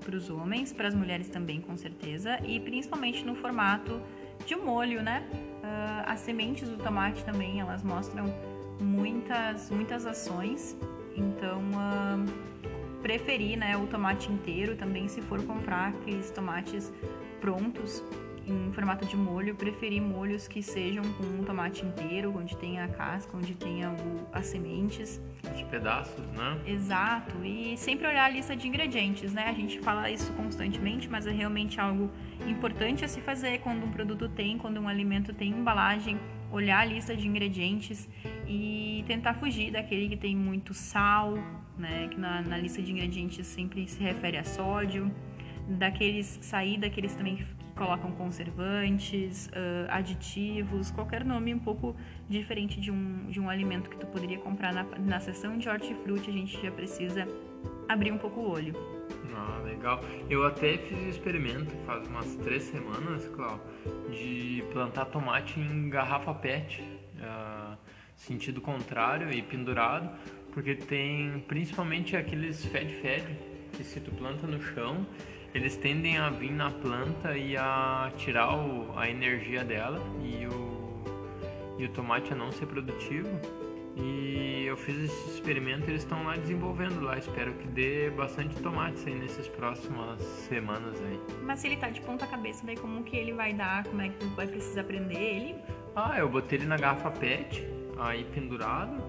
[0.04, 4.02] para os homens, para as mulheres também, com certeza, e principalmente no formato
[4.46, 5.28] de molho, né?
[5.32, 8.34] Uh, as sementes do tomate também, elas mostram
[8.80, 10.78] muitas, muitas ações
[11.20, 16.94] então, uh, preferir né, o tomate inteiro também, se for comprar aqueles tomates
[17.40, 18.04] prontos
[18.48, 22.88] em formato de molho, preferir molhos que sejam com um tomate inteiro, onde tenha a
[22.88, 25.22] casca, onde tenha o, as sementes.
[25.54, 26.58] Os pedaços, né?
[26.66, 27.44] Exato.
[27.44, 29.48] E sempre olhar a lista de ingredientes, né?
[29.50, 32.10] A gente fala isso constantemente, mas é realmente algo
[32.48, 36.18] importante a se fazer quando um produto tem, quando um alimento tem embalagem
[36.52, 38.08] olhar a lista de ingredientes
[38.48, 41.34] e tentar fugir daquele que tem muito sal,
[41.78, 42.08] né?
[42.10, 45.12] Que na, na lista de ingredientes sempre se refere a sódio,
[45.68, 51.96] daqueles sair daqueles também que colocam conservantes, uh, aditivos, qualquer nome um pouco
[52.28, 56.30] diferente de um, de um alimento que tu poderia comprar na, na seção de hortifruti,
[56.30, 57.28] a gente já precisa
[57.88, 58.74] abrir um pouco o olho.
[59.36, 60.02] Ah, legal.
[60.30, 63.60] Eu até fiz um experimento faz umas três semanas, Clau,
[64.10, 67.78] de plantar tomate em garrafa PET, uh,
[68.16, 70.10] sentido contrário e pendurado,
[70.52, 73.26] porque tem principalmente aqueles fed-fed
[73.74, 75.06] que se tu planta no chão,
[75.54, 81.04] eles tendem a vir na planta e a tirar o, a energia dela e o,
[81.78, 83.30] e o tomate a não ser produtivo.
[84.00, 87.18] E eu fiz esse experimento e eles estão lá desenvolvendo lá.
[87.18, 91.20] Espero que dê bastante tomates aí nessas próximas semanas aí.
[91.44, 93.84] Mas se ele tá de ponta cabeça, daí como que ele vai dar?
[93.86, 95.56] Como é que vai precisar prender ele?
[95.96, 99.04] Ah, eu botei ele na garrafa PET, aí pendurado,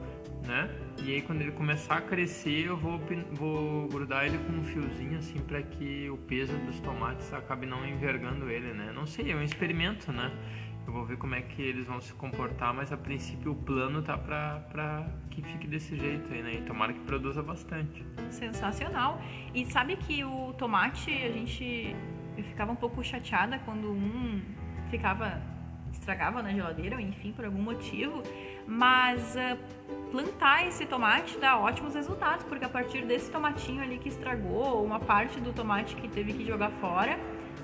[0.47, 0.71] né?
[1.03, 2.99] E aí quando ele começar a crescer, eu vou,
[3.33, 7.87] vou grudar ele com um fiozinho assim para que o peso dos tomates acabe não
[7.87, 8.91] envergando ele, né?
[8.95, 10.33] Não sei, é um experimento, né?
[10.89, 14.01] Eu vou ver como é que eles vão se comportar, mas a princípio o plano
[14.01, 16.55] tá pra, pra que fique desse jeito aí, né?
[16.55, 18.03] E tomara que produza bastante.
[18.31, 19.21] Sensacional.
[19.55, 21.95] E sabe que o tomate, a gente.
[22.39, 24.41] Eu ficava um pouco chateada quando um
[24.89, 25.43] ficava.
[25.93, 28.23] estragava na geladeira, enfim, por algum motivo.
[28.67, 29.59] Mas uh,
[30.11, 35.01] plantar esse tomate dá ótimos resultados, porque a partir desse tomatinho ali que estragou, uma
[35.01, 37.19] parte do tomate que teve que jogar fora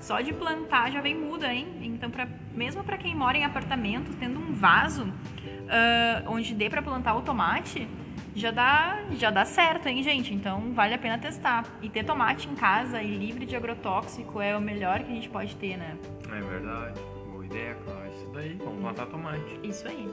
[0.05, 1.67] só de plantar já vem muda, hein?
[1.81, 6.79] Então, pra, mesmo para quem mora em apartamento, tendo um vaso uh, onde dê para
[6.79, 7.87] plantar o tomate,
[8.35, 10.31] já dá, já dá certo, hein, gente?
[10.31, 11.65] Então, vale a pena testar.
[11.81, 15.27] E ter tomate em casa e livre de agrotóxico é o melhor que a gente
[15.27, 15.97] pode ter, né?
[16.31, 16.99] É verdade.
[17.31, 18.11] Boa ideia, claro.
[18.11, 19.59] Isso daí, vamos plantar tomate.
[19.63, 20.07] Isso aí.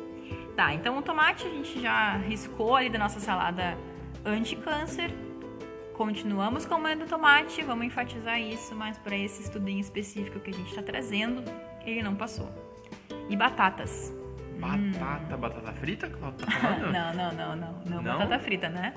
[0.56, 3.76] Tá, então o tomate a gente já riscou ali da nossa salada
[4.24, 5.12] anti-câncer
[5.96, 10.82] Continuamos comendo tomate, vamos enfatizar isso, mas para esse estudinho específico que a gente está
[10.82, 11.44] trazendo,
[11.84, 12.50] ele não passou.
[13.28, 14.12] E batatas.
[14.58, 15.38] Batata, hum.
[15.38, 16.92] batata frita, tá falando?
[16.92, 18.94] não, não, não, não, não, não, batata frita, né?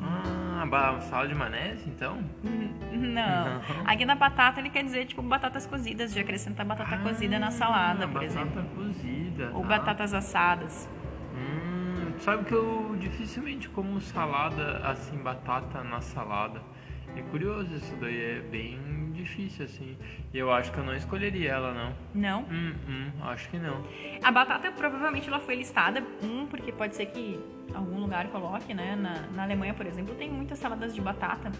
[0.00, 2.18] Ah, sala de maionese, então?
[2.44, 3.60] Hum, não.
[3.84, 7.50] Aqui na batata ele quer dizer, tipo, batatas cozidas, de acrescentar batata ah, cozida na
[7.50, 8.62] salada, por batata exemplo.
[8.62, 9.50] Batata cozida.
[9.54, 9.68] Ou tá.
[9.68, 10.88] batatas assadas.
[12.20, 16.60] Sabe que eu dificilmente como salada, assim, batata na salada.
[17.16, 19.96] É curioso isso daí, é bem difícil, assim.
[20.32, 21.94] E eu acho que eu não escolheria ela, não.
[22.14, 22.40] Não?
[22.42, 23.84] Hum, hum, acho que não.
[24.22, 27.40] A batata, provavelmente, ela foi listada, um, porque pode ser que
[27.74, 28.96] algum lugar coloque, né?
[28.96, 31.50] Na, na Alemanha, por exemplo, tem muitas saladas de batata.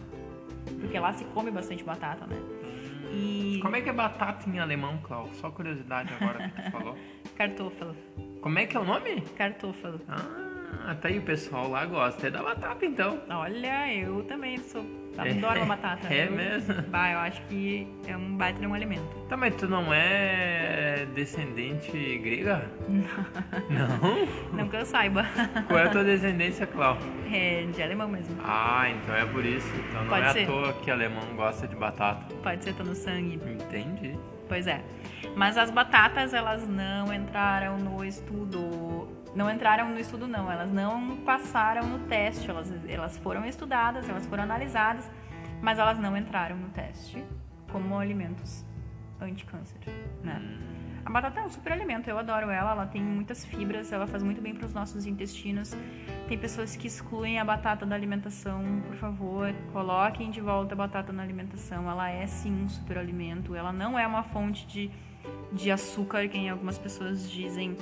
[0.81, 2.37] Porque lá se come bastante batata, né?
[2.37, 3.11] Hum.
[3.13, 3.59] E...
[3.63, 5.35] Como é que é batata em alemão, Cláudio?
[5.37, 6.99] Só curiosidade agora que tu falou.
[7.37, 7.97] Kartoffel.
[8.41, 9.23] Como é que é o nome?
[9.37, 10.01] Kartoffel.
[10.09, 10.48] Ah,
[10.87, 13.21] ah, tá aí, o pessoal lá gosta é da batata, então.
[13.29, 14.85] Olha, eu também sou.
[15.19, 16.09] Adoro é, uma batata.
[16.13, 16.83] É eu, mesmo?
[16.85, 19.03] Bah, eu acho que é um baita de um alimento.
[19.29, 22.71] Tá, mas tu não é descendente grega?
[23.69, 24.57] Não.
[24.57, 25.27] Não que eu saiba.
[25.67, 26.97] Qual é a tua descendência, Clau?
[27.31, 28.37] É de alemão mesmo.
[28.43, 29.69] Ah, então é por isso.
[29.89, 30.43] Então não Pode é ser.
[30.45, 32.35] à toa que alemão gosta de batata.
[32.37, 33.35] Pode ser, tá no sangue.
[33.35, 34.19] Entendi.
[34.49, 34.83] Pois é.
[35.37, 41.19] Mas as batatas, elas não entraram no estudo não entraram no estudo não, elas não
[41.19, 45.09] passaram no teste, elas, elas foram estudadas, elas foram analisadas,
[45.63, 47.25] mas elas não entraram no teste
[47.71, 48.67] como alimentos
[49.21, 49.79] anti-câncer,
[50.25, 50.43] né?
[51.05, 54.25] A batata é um super alimento, eu adoro ela, ela tem muitas fibras, ela faz
[54.25, 55.73] muito bem para os nossos intestinos.
[56.27, 61.13] Tem pessoas que excluem a batata da alimentação, por favor, coloquem de volta a batata
[61.13, 61.89] na alimentação.
[61.89, 64.91] Ela é sim um super alimento, ela não é uma fonte de,
[65.53, 67.77] de açúcar, que algumas pessoas dizem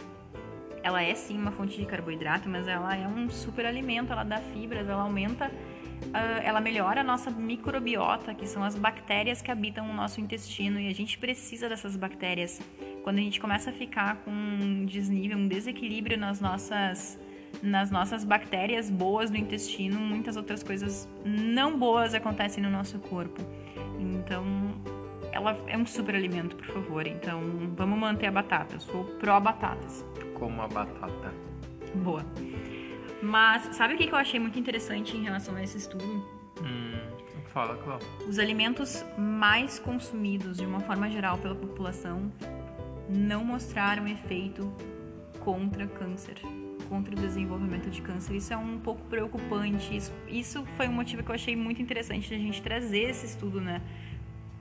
[0.87, 4.38] ela é sim uma fonte de carboidrato, mas ela é um super alimento, ela dá
[4.38, 9.90] fibras, ela aumenta, uh, ela melhora a nossa microbiota, que são as bactérias que habitam
[9.90, 12.61] o nosso intestino, e a gente precisa dessas bactérias.
[13.03, 17.18] Quando a gente começa a ficar com um desnível, um desequilíbrio nas nossas
[17.62, 23.40] nas nossas bactérias boas do intestino, muitas outras coisas não boas acontecem no nosso corpo.
[23.99, 24.44] Então,
[25.33, 27.07] ela é um super alimento, por favor.
[27.07, 27.40] Então,
[27.75, 28.75] vamos manter a batata.
[28.75, 30.05] Eu sou pró batatas
[30.38, 31.33] como a batata.
[31.94, 32.25] Boa.
[33.22, 36.05] Mas sabe o que eu achei muito interessante em relação a esse estudo?
[36.62, 36.99] Hum,
[37.53, 38.07] fala, Cláudio.
[38.29, 42.31] Os alimentos mais consumidos de uma forma geral pela população
[43.09, 44.70] não mostraram efeito
[45.40, 46.35] contra câncer,
[46.88, 48.35] contra o desenvolvimento de câncer.
[48.37, 49.96] Isso é um pouco preocupante.
[49.96, 53.27] Isso, isso foi um motivo que eu achei muito interessante de a gente trazer esse
[53.27, 53.81] estudo, né?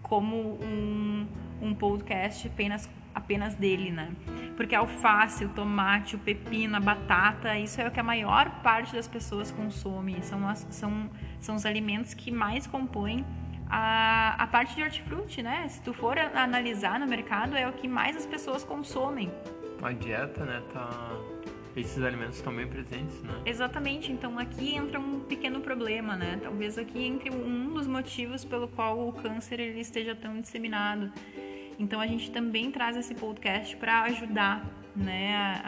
[0.01, 1.27] Como um,
[1.61, 4.11] um podcast apenas apenas dele, né?
[4.57, 8.61] Porque a alface, o tomate, o pepino, a batata, isso é o que a maior
[8.61, 10.21] parte das pessoas consome.
[10.21, 13.25] São, as, são, são os alimentos que mais compõem
[13.69, 15.67] a, a parte de hortifruti, né?
[15.69, 19.31] Se tu for analisar no mercado, é o que mais as pessoas consomem.
[19.81, 20.89] A dieta, né, tá
[21.75, 23.33] esses alimentos estão bem presentes, né?
[23.45, 24.11] Exatamente.
[24.11, 26.39] Então aqui entra um pequeno problema, né?
[26.41, 31.11] Talvez aqui entre um dos motivos pelo qual o câncer ele esteja tão disseminado.
[31.77, 35.61] Então a gente também traz esse podcast para ajudar, né,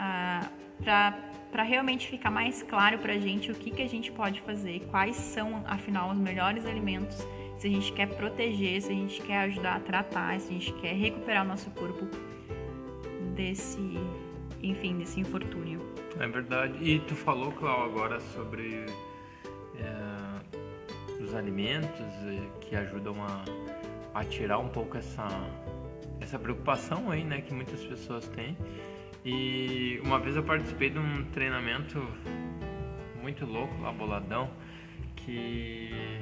[0.82, 4.82] para realmente ficar mais claro para a gente o que, que a gente pode fazer,
[4.90, 7.18] quais são, afinal, os melhores alimentos,
[7.58, 10.72] se a gente quer proteger, se a gente quer ajudar a tratar, se a gente
[10.74, 12.06] quer recuperar o nosso corpo
[13.36, 13.80] desse,
[14.62, 15.82] enfim, desse infortúnio.
[16.20, 16.78] É verdade.
[16.82, 18.86] E tu falou, Clau, agora sobre
[19.80, 22.06] é, os alimentos
[22.62, 23.44] que ajudam a,
[24.14, 25.28] a tirar um pouco essa,
[26.20, 28.58] essa preocupação aí, né, que muitas pessoas têm.
[29.26, 32.06] E uma vez eu participei de um treinamento
[33.22, 34.50] muito louco lá, boladão,
[35.16, 36.22] que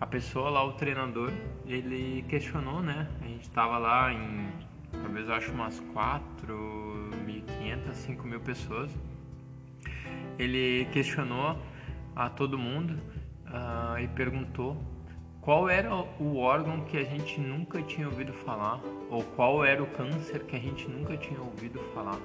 [0.00, 1.32] a pessoa lá, o treinador,
[1.66, 3.08] ele questionou, né?
[3.22, 4.48] A gente tava lá em,
[4.90, 8.90] talvez eu acho umas 4.500, 5 mil pessoas
[10.38, 11.56] ele questionou
[12.14, 12.94] a todo mundo
[13.46, 14.76] uh, e perguntou
[15.44, 18.80] qual era o órgão que a gente nunca tinha ouvido falar
[19.10, 22.18] ou qual era o câncer que a gente nunca tinha ouvido falar.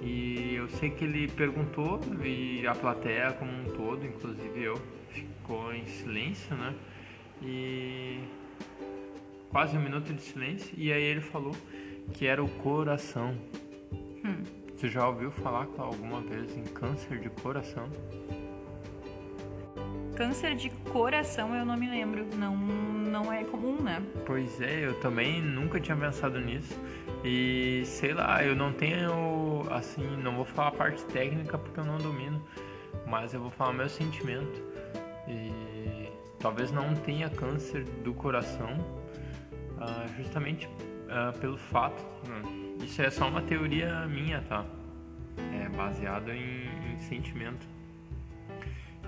[0.00, 4.80] E eu sei que ele perguntou e a plateia como um todo, inclusive eu,
[5.10, 6.74] ficou em silêncio, né?
[7.42, 8.20] E
[9.50, 11.54] quase um minuto de silêncio e aí ele falou
[12.14, 13.36] que era o coração.
[14.24, 14.42] Hum.
[14.76, 17.88] Você já ouviu falar alguma vez em câncer de coração?
[20.22, 24.00] Câncer de coração eu não me lembro, não, não é comum, né?
[24.24, 26.80] Pois é, eu também nunca tinha pensado nisso.
[27.24, 31.84] E sei lá, eu não tenho assim, não vou falar a parte técnica porque eu
[31.84, 32.40] não domino,
[33.04, 34.62] mas eu vou falar meu sentimento.
[35.26, 36.08] E
[36.38, 42.00] talvez não tenha câncer do coração, uh, justamente uh, pelo fato.
[42.28, 42.84] Né?
[42.84, 44.64] Isso é só uma teoria minha, tá?
[45.60, 47.66] É baseado em, em sentimento.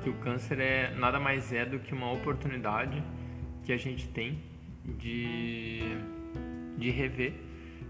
[0.04, 3.02] Que o câncer é nada mais é do que uma oportunidade
[3.64, 4.38] que a gente tem
[4.84, 5.80] de,
[6.76, 7.32] de rever,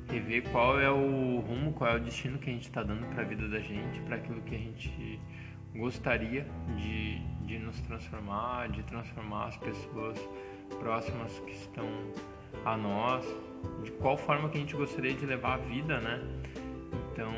[0.08, 3.22] rever qual é o rumo, qual é o destino que a gente está dando para
[3.22, 5.20] a vida da gente, para aquilo que a gente
[5.74, 6.46] gostaria
[6.76, 10.16] de, de nos transformar, de transformar as pessoas
[10.78, 11.88] próximas que estão
[12.64, 13.26] a nós,
[13.82, 16.22] de qual forma que a gente gostaria de levar a vida, né?
[17.10, 17.32] Então,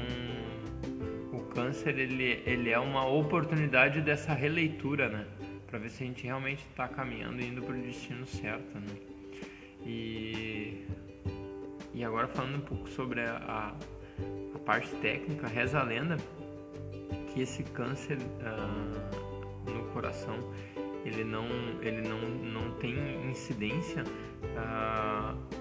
[1.57, 5.27] câncer ele, ele é uma oportunidade dessa releitura, né?
[5.67, 8.95] Para ver se a gente realmente está caminhando e indo para o destino certo, né?
[9.87, 10.85] E,
[11.95, 13.75] e agora falando um pouco sobre a, a,
[14.55, 16.19] a parte técnica, reza a lenda
[17.33, 20.39] que esse câncer uh, no coração
[21.07, 21.47] ele não,
[21.81, 22.95] ele não, não tem
[23.31, 25.57] incidência uh,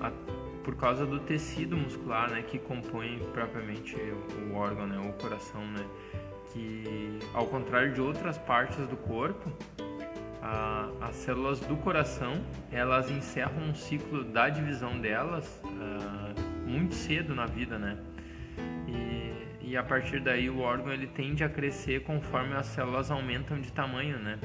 [0.65, 5.85] por causa do tecido muscular, né, que compõe propriamente o, órgão, né, o coração, né,
[6.51, 9.51] que ao contrário de outras partes do corpo,
[10.41, 17.35] a, as células do coração elas encerram um ciclo da divisão delas uh, muito cedo
[17.35, 17.99] na vida, né,
[18.87, 23.61] e, e a partir daí o órgão ele tende a crescer conforme as células aumentam
[23.61, 24.39] de tamanho, né.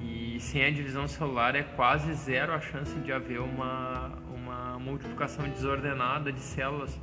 [0.00, 4.01] E sem a divisão celular é quase zero a chance de haver uma
[4.82, 7.00] multiplicação desordenada de células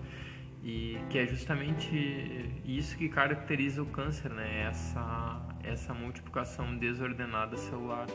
[0.64, 4.68] e que é justamente isso que caracteriza o câncer, né?
[4.70, 8.08] Essa essa multiplicação desordenada celular.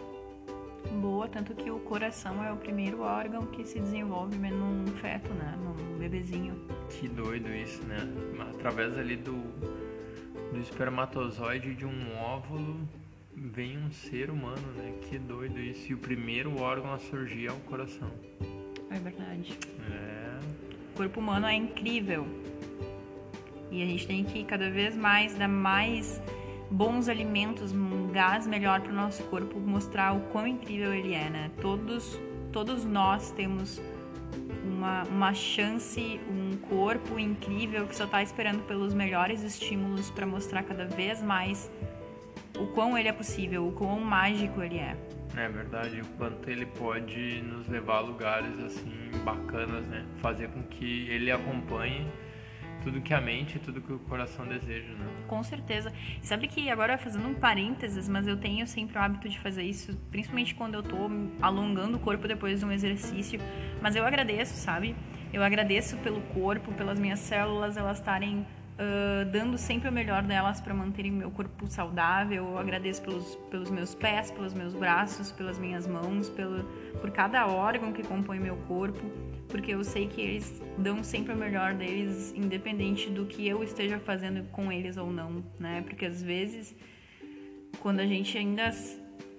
[1.01, 5.57] Boa, tanto que o coração é o primeiro órgão que se desenvolve num feto, né?
[5.59, 6.55] Num bebezinho.
[6.91, 7.97] Que doido isso, né?
[8.55, 9.43] Através ali do,
[10.53, 12.89] do espermatozoide de um óvulo
[13.35, 14.95] vem um ser humano, né?
[15.09, 15.91] Que doido isso.
[15.91, 18.11] E o primeiro órgão a surgir é o coração.
[18.95, 19.59] É verdade.
[19.91, 20.39] É.
[20.93, 22.27] O corpo humano é incrível.
[23.71, 26.23] E a gente tem que cada vez mais dar mais
[26.71, 31.29] bons alimentos, um gás melhor para o nosso corpo, mostrar o quão incrível ele é,
[31.29, 31.51] né?
[31.61, 32.21] Todos,
[32.53, 33.83] todos nós temos
[34.65, 40.63] uma, uma chance, um corpo incrível que só está esperando pelos melhores estímulos para mostrar
[40.63, 41.69] cada vez mais
[42.59, 44.97] o quão ele é possível, o quão mágico ele é.
[45.37, 50.05] É verdade, o quanto ele pode nos levar a lugares assim bacanas, né?
[50.19, 52.07] Fazer com que ele acompanhe
[52.85, 55.07] tudo que a mente, tudo que o coração deseja, né?
[55.27, 55.93] Com certeza.
[56.23, 59.97] Sabe que agora fazendo um parênteses, mas eu tenho sempre o hábito de fazer isso,
[60.11, 63.41] principalmente quando eu tô alongando o corpo depois de um exercício,
[63.81, 64.95] mas eu agradeço, sabe?
[65.33, 70.61] Eu agradeço pelo corpo, pelas minhas células, elas estarem uh, dando sempre o melhor delas
[70.61, 72.45] para manterem meu corpo saudável.
[72.45, 76.65] Eu agradeço pelos, pelos meus pés, pelos meus braços, pelas minhas mãos, pelo,
[77.01, 79.03] por cada órgão que compõe meu corpo,
[79.49, 83.99] porque eu sei que eles dão sempre o melhor deles, independente do que eu esteja
[83.99, 85.83] fazendo com eles ou não, né?
[85.83, 86.75] Porque às vezes,
[87.81, 88.73] quando a gente ainda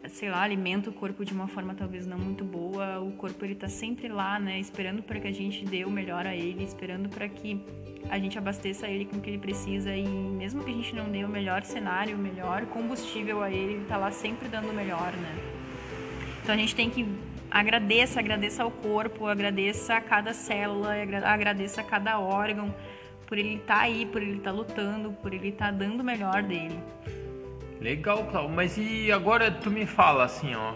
[0.09, 3.55] sei lá, alimenta o corpo de uma forma talvez não muito boa, o corpo ele
[3.55, 7.09] tá sempre lá, né, esperando para que a gente dê o melhor a ele, esperando
[7.09, 7.59] para que
[8.09, 11.09] a gente abasteça ele com o que ele precisa e mesmo que a gente não
[11.09, 14.73] dê o melhor cenário, o melhor combustível a ele, ele tá lá sempre dando o
[14.73, 15.35] melhor, né?
[16.43, 17.07] Então a gente tem que
[17.49, 20.93] agradeça, agradeça ao corpo, agradeça a cada célula,
[21.23, 22.73] agradeça a cada órgão
[23.25, 26.01] por ele estar tá aí, por ele estar tá lutando, por ele estar tá dando
[26.01, 26.77] o melhor dele.
[27.79, 28.55] Legal, Cláudio.
[28.55, 30.73] Mas e agora tu me fala assim, ó.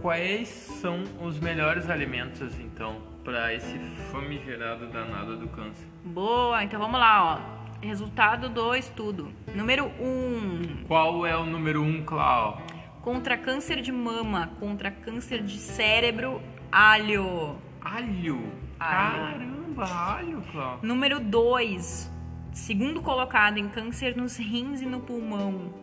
[0.00, 3.78] Quais são os melhores alimentos, então, para esse
[4.12, 5.86] famigerado danado do câncer?
[6.04, 7.84] Boa, então vamos lá, ó.
[7.84, 9.32] Resultado do estudo.
[9.54, 10.04] Número 1.
[10.04, 10.84] Um.
[10.86, 12.64] Qual é o número 1, um, Cláudio?
[13.02, 17.56] Contra câncer de mama, contra câncer de cérebro, alho.
[17.80, 18.52] Alho?
[18.78, 19.28] alho.
[19.78, 20.86] Caramba, alho, Cláudio.
[20.86, 22.12] Número 2.
[22.52, 25.74] Segundo colocado em câncer nos rins e no pulmão,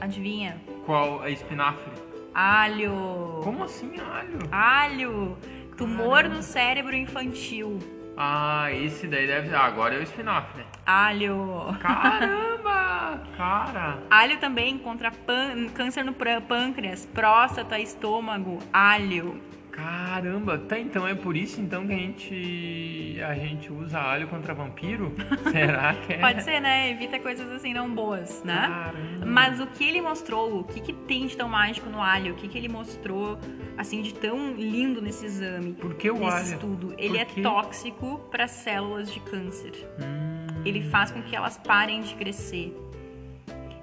[0.00, 0.60] Adivinha?
[0.84, 1.22] Qual?
[1.22, 1.92] A espinafre?
[2.34, 3.40] Alho.
[3.42, 4.38] Como assim alho?
[4.50, 5.36] Alho.
[5.76, 6.36] Tumor Caramba.
[6.36, 7.78] no cérebro infantil.
[8.16, 9.54] Ah, esse daí deve.
[9.54, 10.62] Ah, agora é o espinafre.
[10.84, 11.74] Alho.
[11.80, 13.22] Caramba!
[13.36, 13.98] Cara.
[14.10, 15.68] Alho também contra pan...
[15.74, 18.58] câncer no pâncreas, próstata, estômago.
[18.72, 19.40] Alho.
[19.80, 24.52] Caramba, tá então é por isso então que a gente a gente usa alho contra
[24.52, 25.14] vampiro?
[25.50, 26.18] Será que é?
[26.18, 26.90] Pode ser, né?
[26.90, 28.66] Evita coisas assim não boas, né?
[28.68, 29.26] Caramba.
[29.26, 32.34] Mas o que ele mostrou, o que, que tem de tão mágico no alho?
[32.34, 33.38] O que, que ele mostrou
[33.78, 35.72] assim de tão lindo nesse exame?
[35.72, 36.44] Por que o nesse alho?
[36.44, 36.94] estudo?
[36.98, 39.72] Ele é tóxico para células de câncer.
[39.98, 40.62] Hum.
[40.64, 42.76] Ele faz com que elas parem de crescer.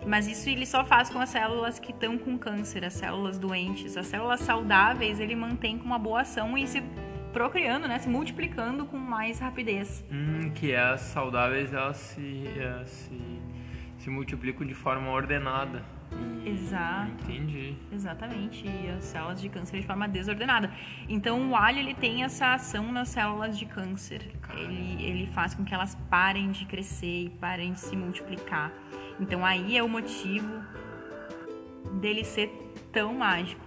[0.08, 3.98] Mas isso ele só faz com as células que estão com câncer, as células doentes.
[3.98, 6.82] As células saudáveis ele mantém com uma boa ação e se
[7.34, 10.04] procriando, né, se multiplicando com mais rapidez.
[10.10, 12.46] Hum, que as saudáveis elas se,
[12.86, 13.22] se,
[13.98, 15.84] se multiplicam de forma ordenada.
[16.46, 17.12] Exato.
[17.30, 17.76] Entendi.
[17.92, 18.66] Exatamente.
[18.66, 20.72] E as células de câncer de forma desordenada.
[21.10, 24.22] Então o alho ele tem essa ação nas células de câncer.
[24.56, 28.72] Ele, ele faz com que elas parem de crescer e parem de se multiplicar.
[29.20, 30.62] Então aí é o motivo
[32.00, 32.52] dele ser
[32.92, 33.66] tão mágico.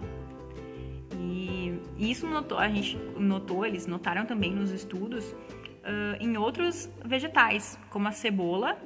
[1.19, 7.77] E isso notou, a gente notou, eles notaram também nos estudos uh, em outros vegetais,
[7.89, 8.77] como a cebola,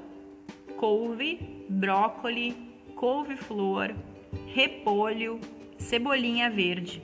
[0.77, 2.55] couve, brócoli,
[2.95, 3.93] couve-flor,
[4.47, 5.39] repolho,
[5.77, 7.01] cebolinha verde.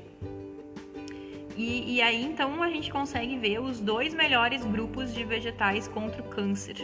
[1.55, 6.21] E, e, aí então a gente consegue ver os dois melhores grupos de vegetais contra
[6.21, 6.75] o câncer,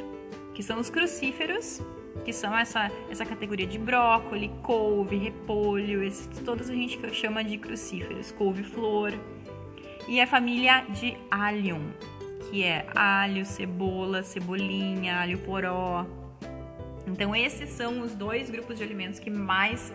[0.53, 1.81] que são os crucíferos
[2.23, 7.57] que são essa, essa categoria de brócolis, couve, repolho, esses, todos a gente chama de
[7.57, 9.13] crucíferos, couve-flor.
[10.07, 11.91] E a família de allium,
[12.49, 16.05] que é alho, cebola, cebolinha, alho poró.
[17.05, 19.93] Então esses são os dois grupos de alimentos que mais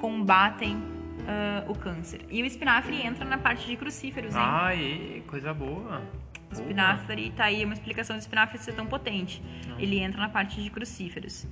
[0.00, 2.20] combatem uh, o câncer.
[2.30, 4.42] E o espinafre entra na parte de crucíferos, hein?
[4.42, 6.02] Ai, coisa boa.
[6.54, 9.42] Espinafre, tá aí uma explicação do espinafre ser tão potente.
[9.78, 11.46] Ele entra na parte de crucíferos.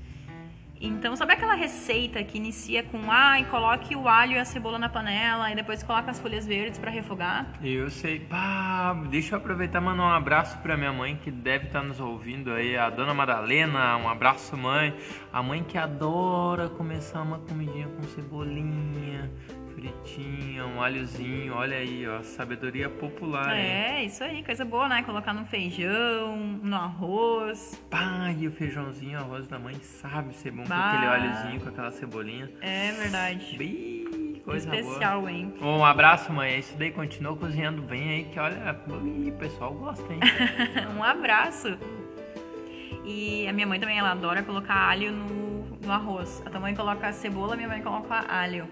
[0.84, 4.80] Então, sabe aquela receita que inicia com ah, e coloque o alho e a cebola
[4.80, 7.46] na panela e depois coloca as folhas verdes para refogar?
[7.62, 8.18] Eu sei.
[8.18, 11.86] Pá, deixa eu aproveitar e mandar um abraço para minha mãe que deve estar tá
[11.86, 13.96] nos ouvindo aí, a dona Madalena.
[13.96, 14.92] Um abraço, mãe.
[15.32, 19.30] A mãe que adora começar uma comidinha com cebolinha,
[19.74, 23.56] fritinha, um alhozinho, olha aí, ó, sabedoria popular.
[23.56, 24.06] É, hein?
[24.06, 25.02] isso aí, coisa boa, né?
[25.02, 27.82] Colocar no feijão, no arroz.
[27.90, 30.76] Pá, e o feijãozinho, o arroz da mãe sabe ser bom bah.
[30.76, 32.50] com aquele alhozinho, com aquela cebolinha.
[32.60, 33.56] É verdade.
[33.56, 35.32] Bem, coisa Especial, boa.
[35.32, 35.54] hein?
[35.60, 36.58] Um abraço, mãe.
[36.58, 40.20] Isso daí continua cozinhando bem aí, que olha, o pessoal gosta, hein?
[40.96, 41.78] um abraço.
[43.04, 46.42] E a minha mãe também, ela adora colocar alho no, no arroz.
[46.46, 48.68] A tua mãe coloca cebola, a minha mãe coloca alho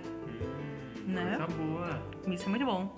[1.10, 1.36] né?
[1.36, 2.02] Coisa boa.
[2.28, 2.94] Isso é muito bom.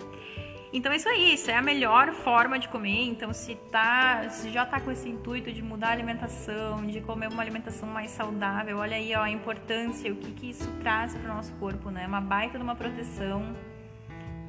[0.73, 3.03] Então é isso aí, isso é a melhor forma de comer.
[3.03, 7.27] Então se tá, se já tá com esse intuito de mudar a alimentação, de comer
[7.27, 11.31] uma alimentação mais saudável, olha aí ó, a importância, o que, que isso traz para
[11.31, 12.07] o nosso corpo, né?
[12.07, 13.55] Uma baita de uma proteção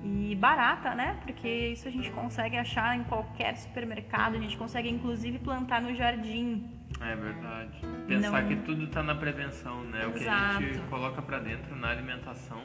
[0.02, 1.18] e barata, né?
[1.22, 5.94] Porque isso a gente consegue achar em qualquer supermercado, a gente consegue inclusive plantar no
[5.94, 6.70] jardim.
[7.02, 7.80] É verdade.
[8.06, 8.48] Pensar Não...
[8.48, 10.06] que tudo está na prevenção, né?
[10.06, 10.14] Exato.
[10.14, 12.62] O que a gente coloca para dentro na alimentação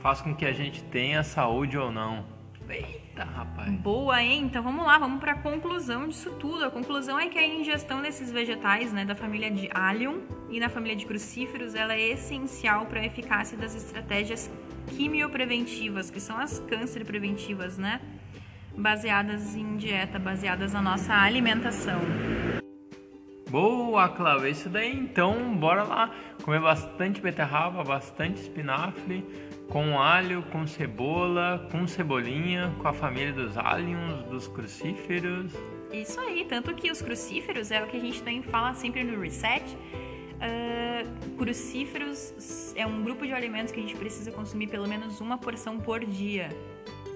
[0.00, 2.24] faz com que a gente tenha saúde ou não.
[2.68, 3.70] Eita, rapaz.
[3.70, 4.42] Boa, hein?
[4.44, 6.64] Então vamos lá, vamos para a conclusão disso tudo.
[6.64, 10.20] A conclusão é que a ingestão desses vegetais, né, da família de Allium
[10.50, 14.50] e na família de crucíferos, ela é essencial para a eficácia das estratégias
[14.88, 18.00] quimiopreventivas, que são as câncer preventivas, né?
[18.76, 22.00] Baseadas em dieta, baseadas na nossa alimentação.
[23.50, 24.94] Boa, Cláudia, isso daí.
[24.94, 26.10] Então, bora lá
[26.42, 29.24] comer bastante beterraba, bastante espinafre,
[29.68, 35.52] com alho, com cebola, com cebolinha, com a família dos alliums, dos crucíferos.
[35.92, 39.20] Isso aí, tanto que os crucíferos é o que a gente também fala sempre no
[39.20, 39.64] reset.
[40.38, 45.36] Uh, crucíferos é um grupo de alimentos que a gente precisa consumir pelo menos uma
[45.36, 46.48] porção por dia.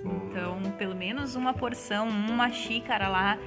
[0.05, 3.39] Então, pelo menos uma porção, uma xícara lá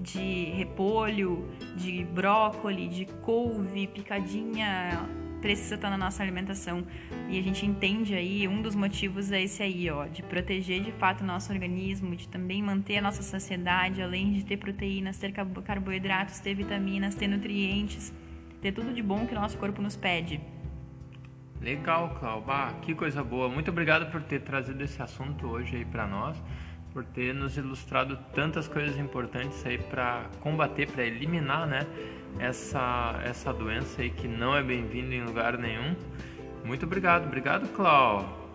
[0.00, 5.08] de repolho, de brócolis, de couve, picadinha,
[5.40, 6.84] precisa estar na nossa alimentação.
[7.28, 10.92] E a gente entende aí, um dos motivos é esse aí, ó, de proteger de
[10.92, 15.32] fato o nosso organismo, de também manter a nossa saciedade, além de ter proteínas, ter
[15.32, 18.12] carboidratos, ter vitaminas, ter nutrientes,
[18.60, 20.40] ter tudo de bom que o nosso corpo nos pede.
[21.60, 22.16] Legal.
[22.48, 23.48] Ah, que coisa boa.
[23.48, 26.40] Muito obrigado por ter trazido esse assunto hoje aí para nós
[26.96, 31.86] por ter nos ilustrado tantas coisas importantes aí para combater, para eliminar, né,
[32.38, 35.94] essa essa doença aí que não é bem-vinda em lugar nenhum.
[36.64, 38.46] Muito obrigado, obrigado, Clau.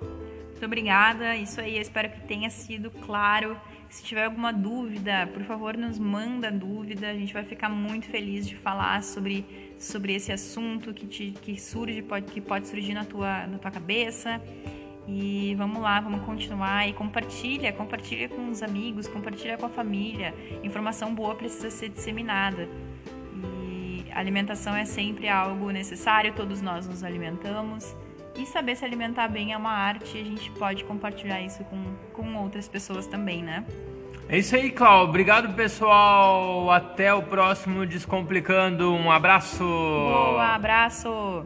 [0.61, 1.35] Muito obrigada.
[1.35, 3.57] Isso aí, espero que tenha sido claro.
[3.89, 7.09] Se tiver alguma dúvida, por favor, nos manda dúvida.
[7.09, 9.43] A gente vai ficar muito feliz de falar sobre,
[9.79, 13.71] sobre esse assunto que, te, que surge, pode, que pode surgir na tua, na tua
[13.71, 14.39] cabeça.
[15.07, 20.33] E vamos lá, vamos continuar e compartilha, compartilha com os amigos, compartilha com a família.
[20.63, 22.69] Informação boa precisa ser disseminada.
[24.13, 27.95] Alimentação é sempre algo necessário, todos nós nos alimentamos.
[28.35, 31.83] E saber se alimentar bem é uma arte e a gente pode compartilhar isso com,
[32.13, 33.65] com outras pessoas também, né?
[34.29, 35.03] É isso aí, Clau.
[35.03, 36.71] Obrigado, pessoal.
[36.71, 38.93] Até o próximo Descomplicando.
[38.93, 39.63] Um abraço.
[39.63, 41.45] Boa, abraço.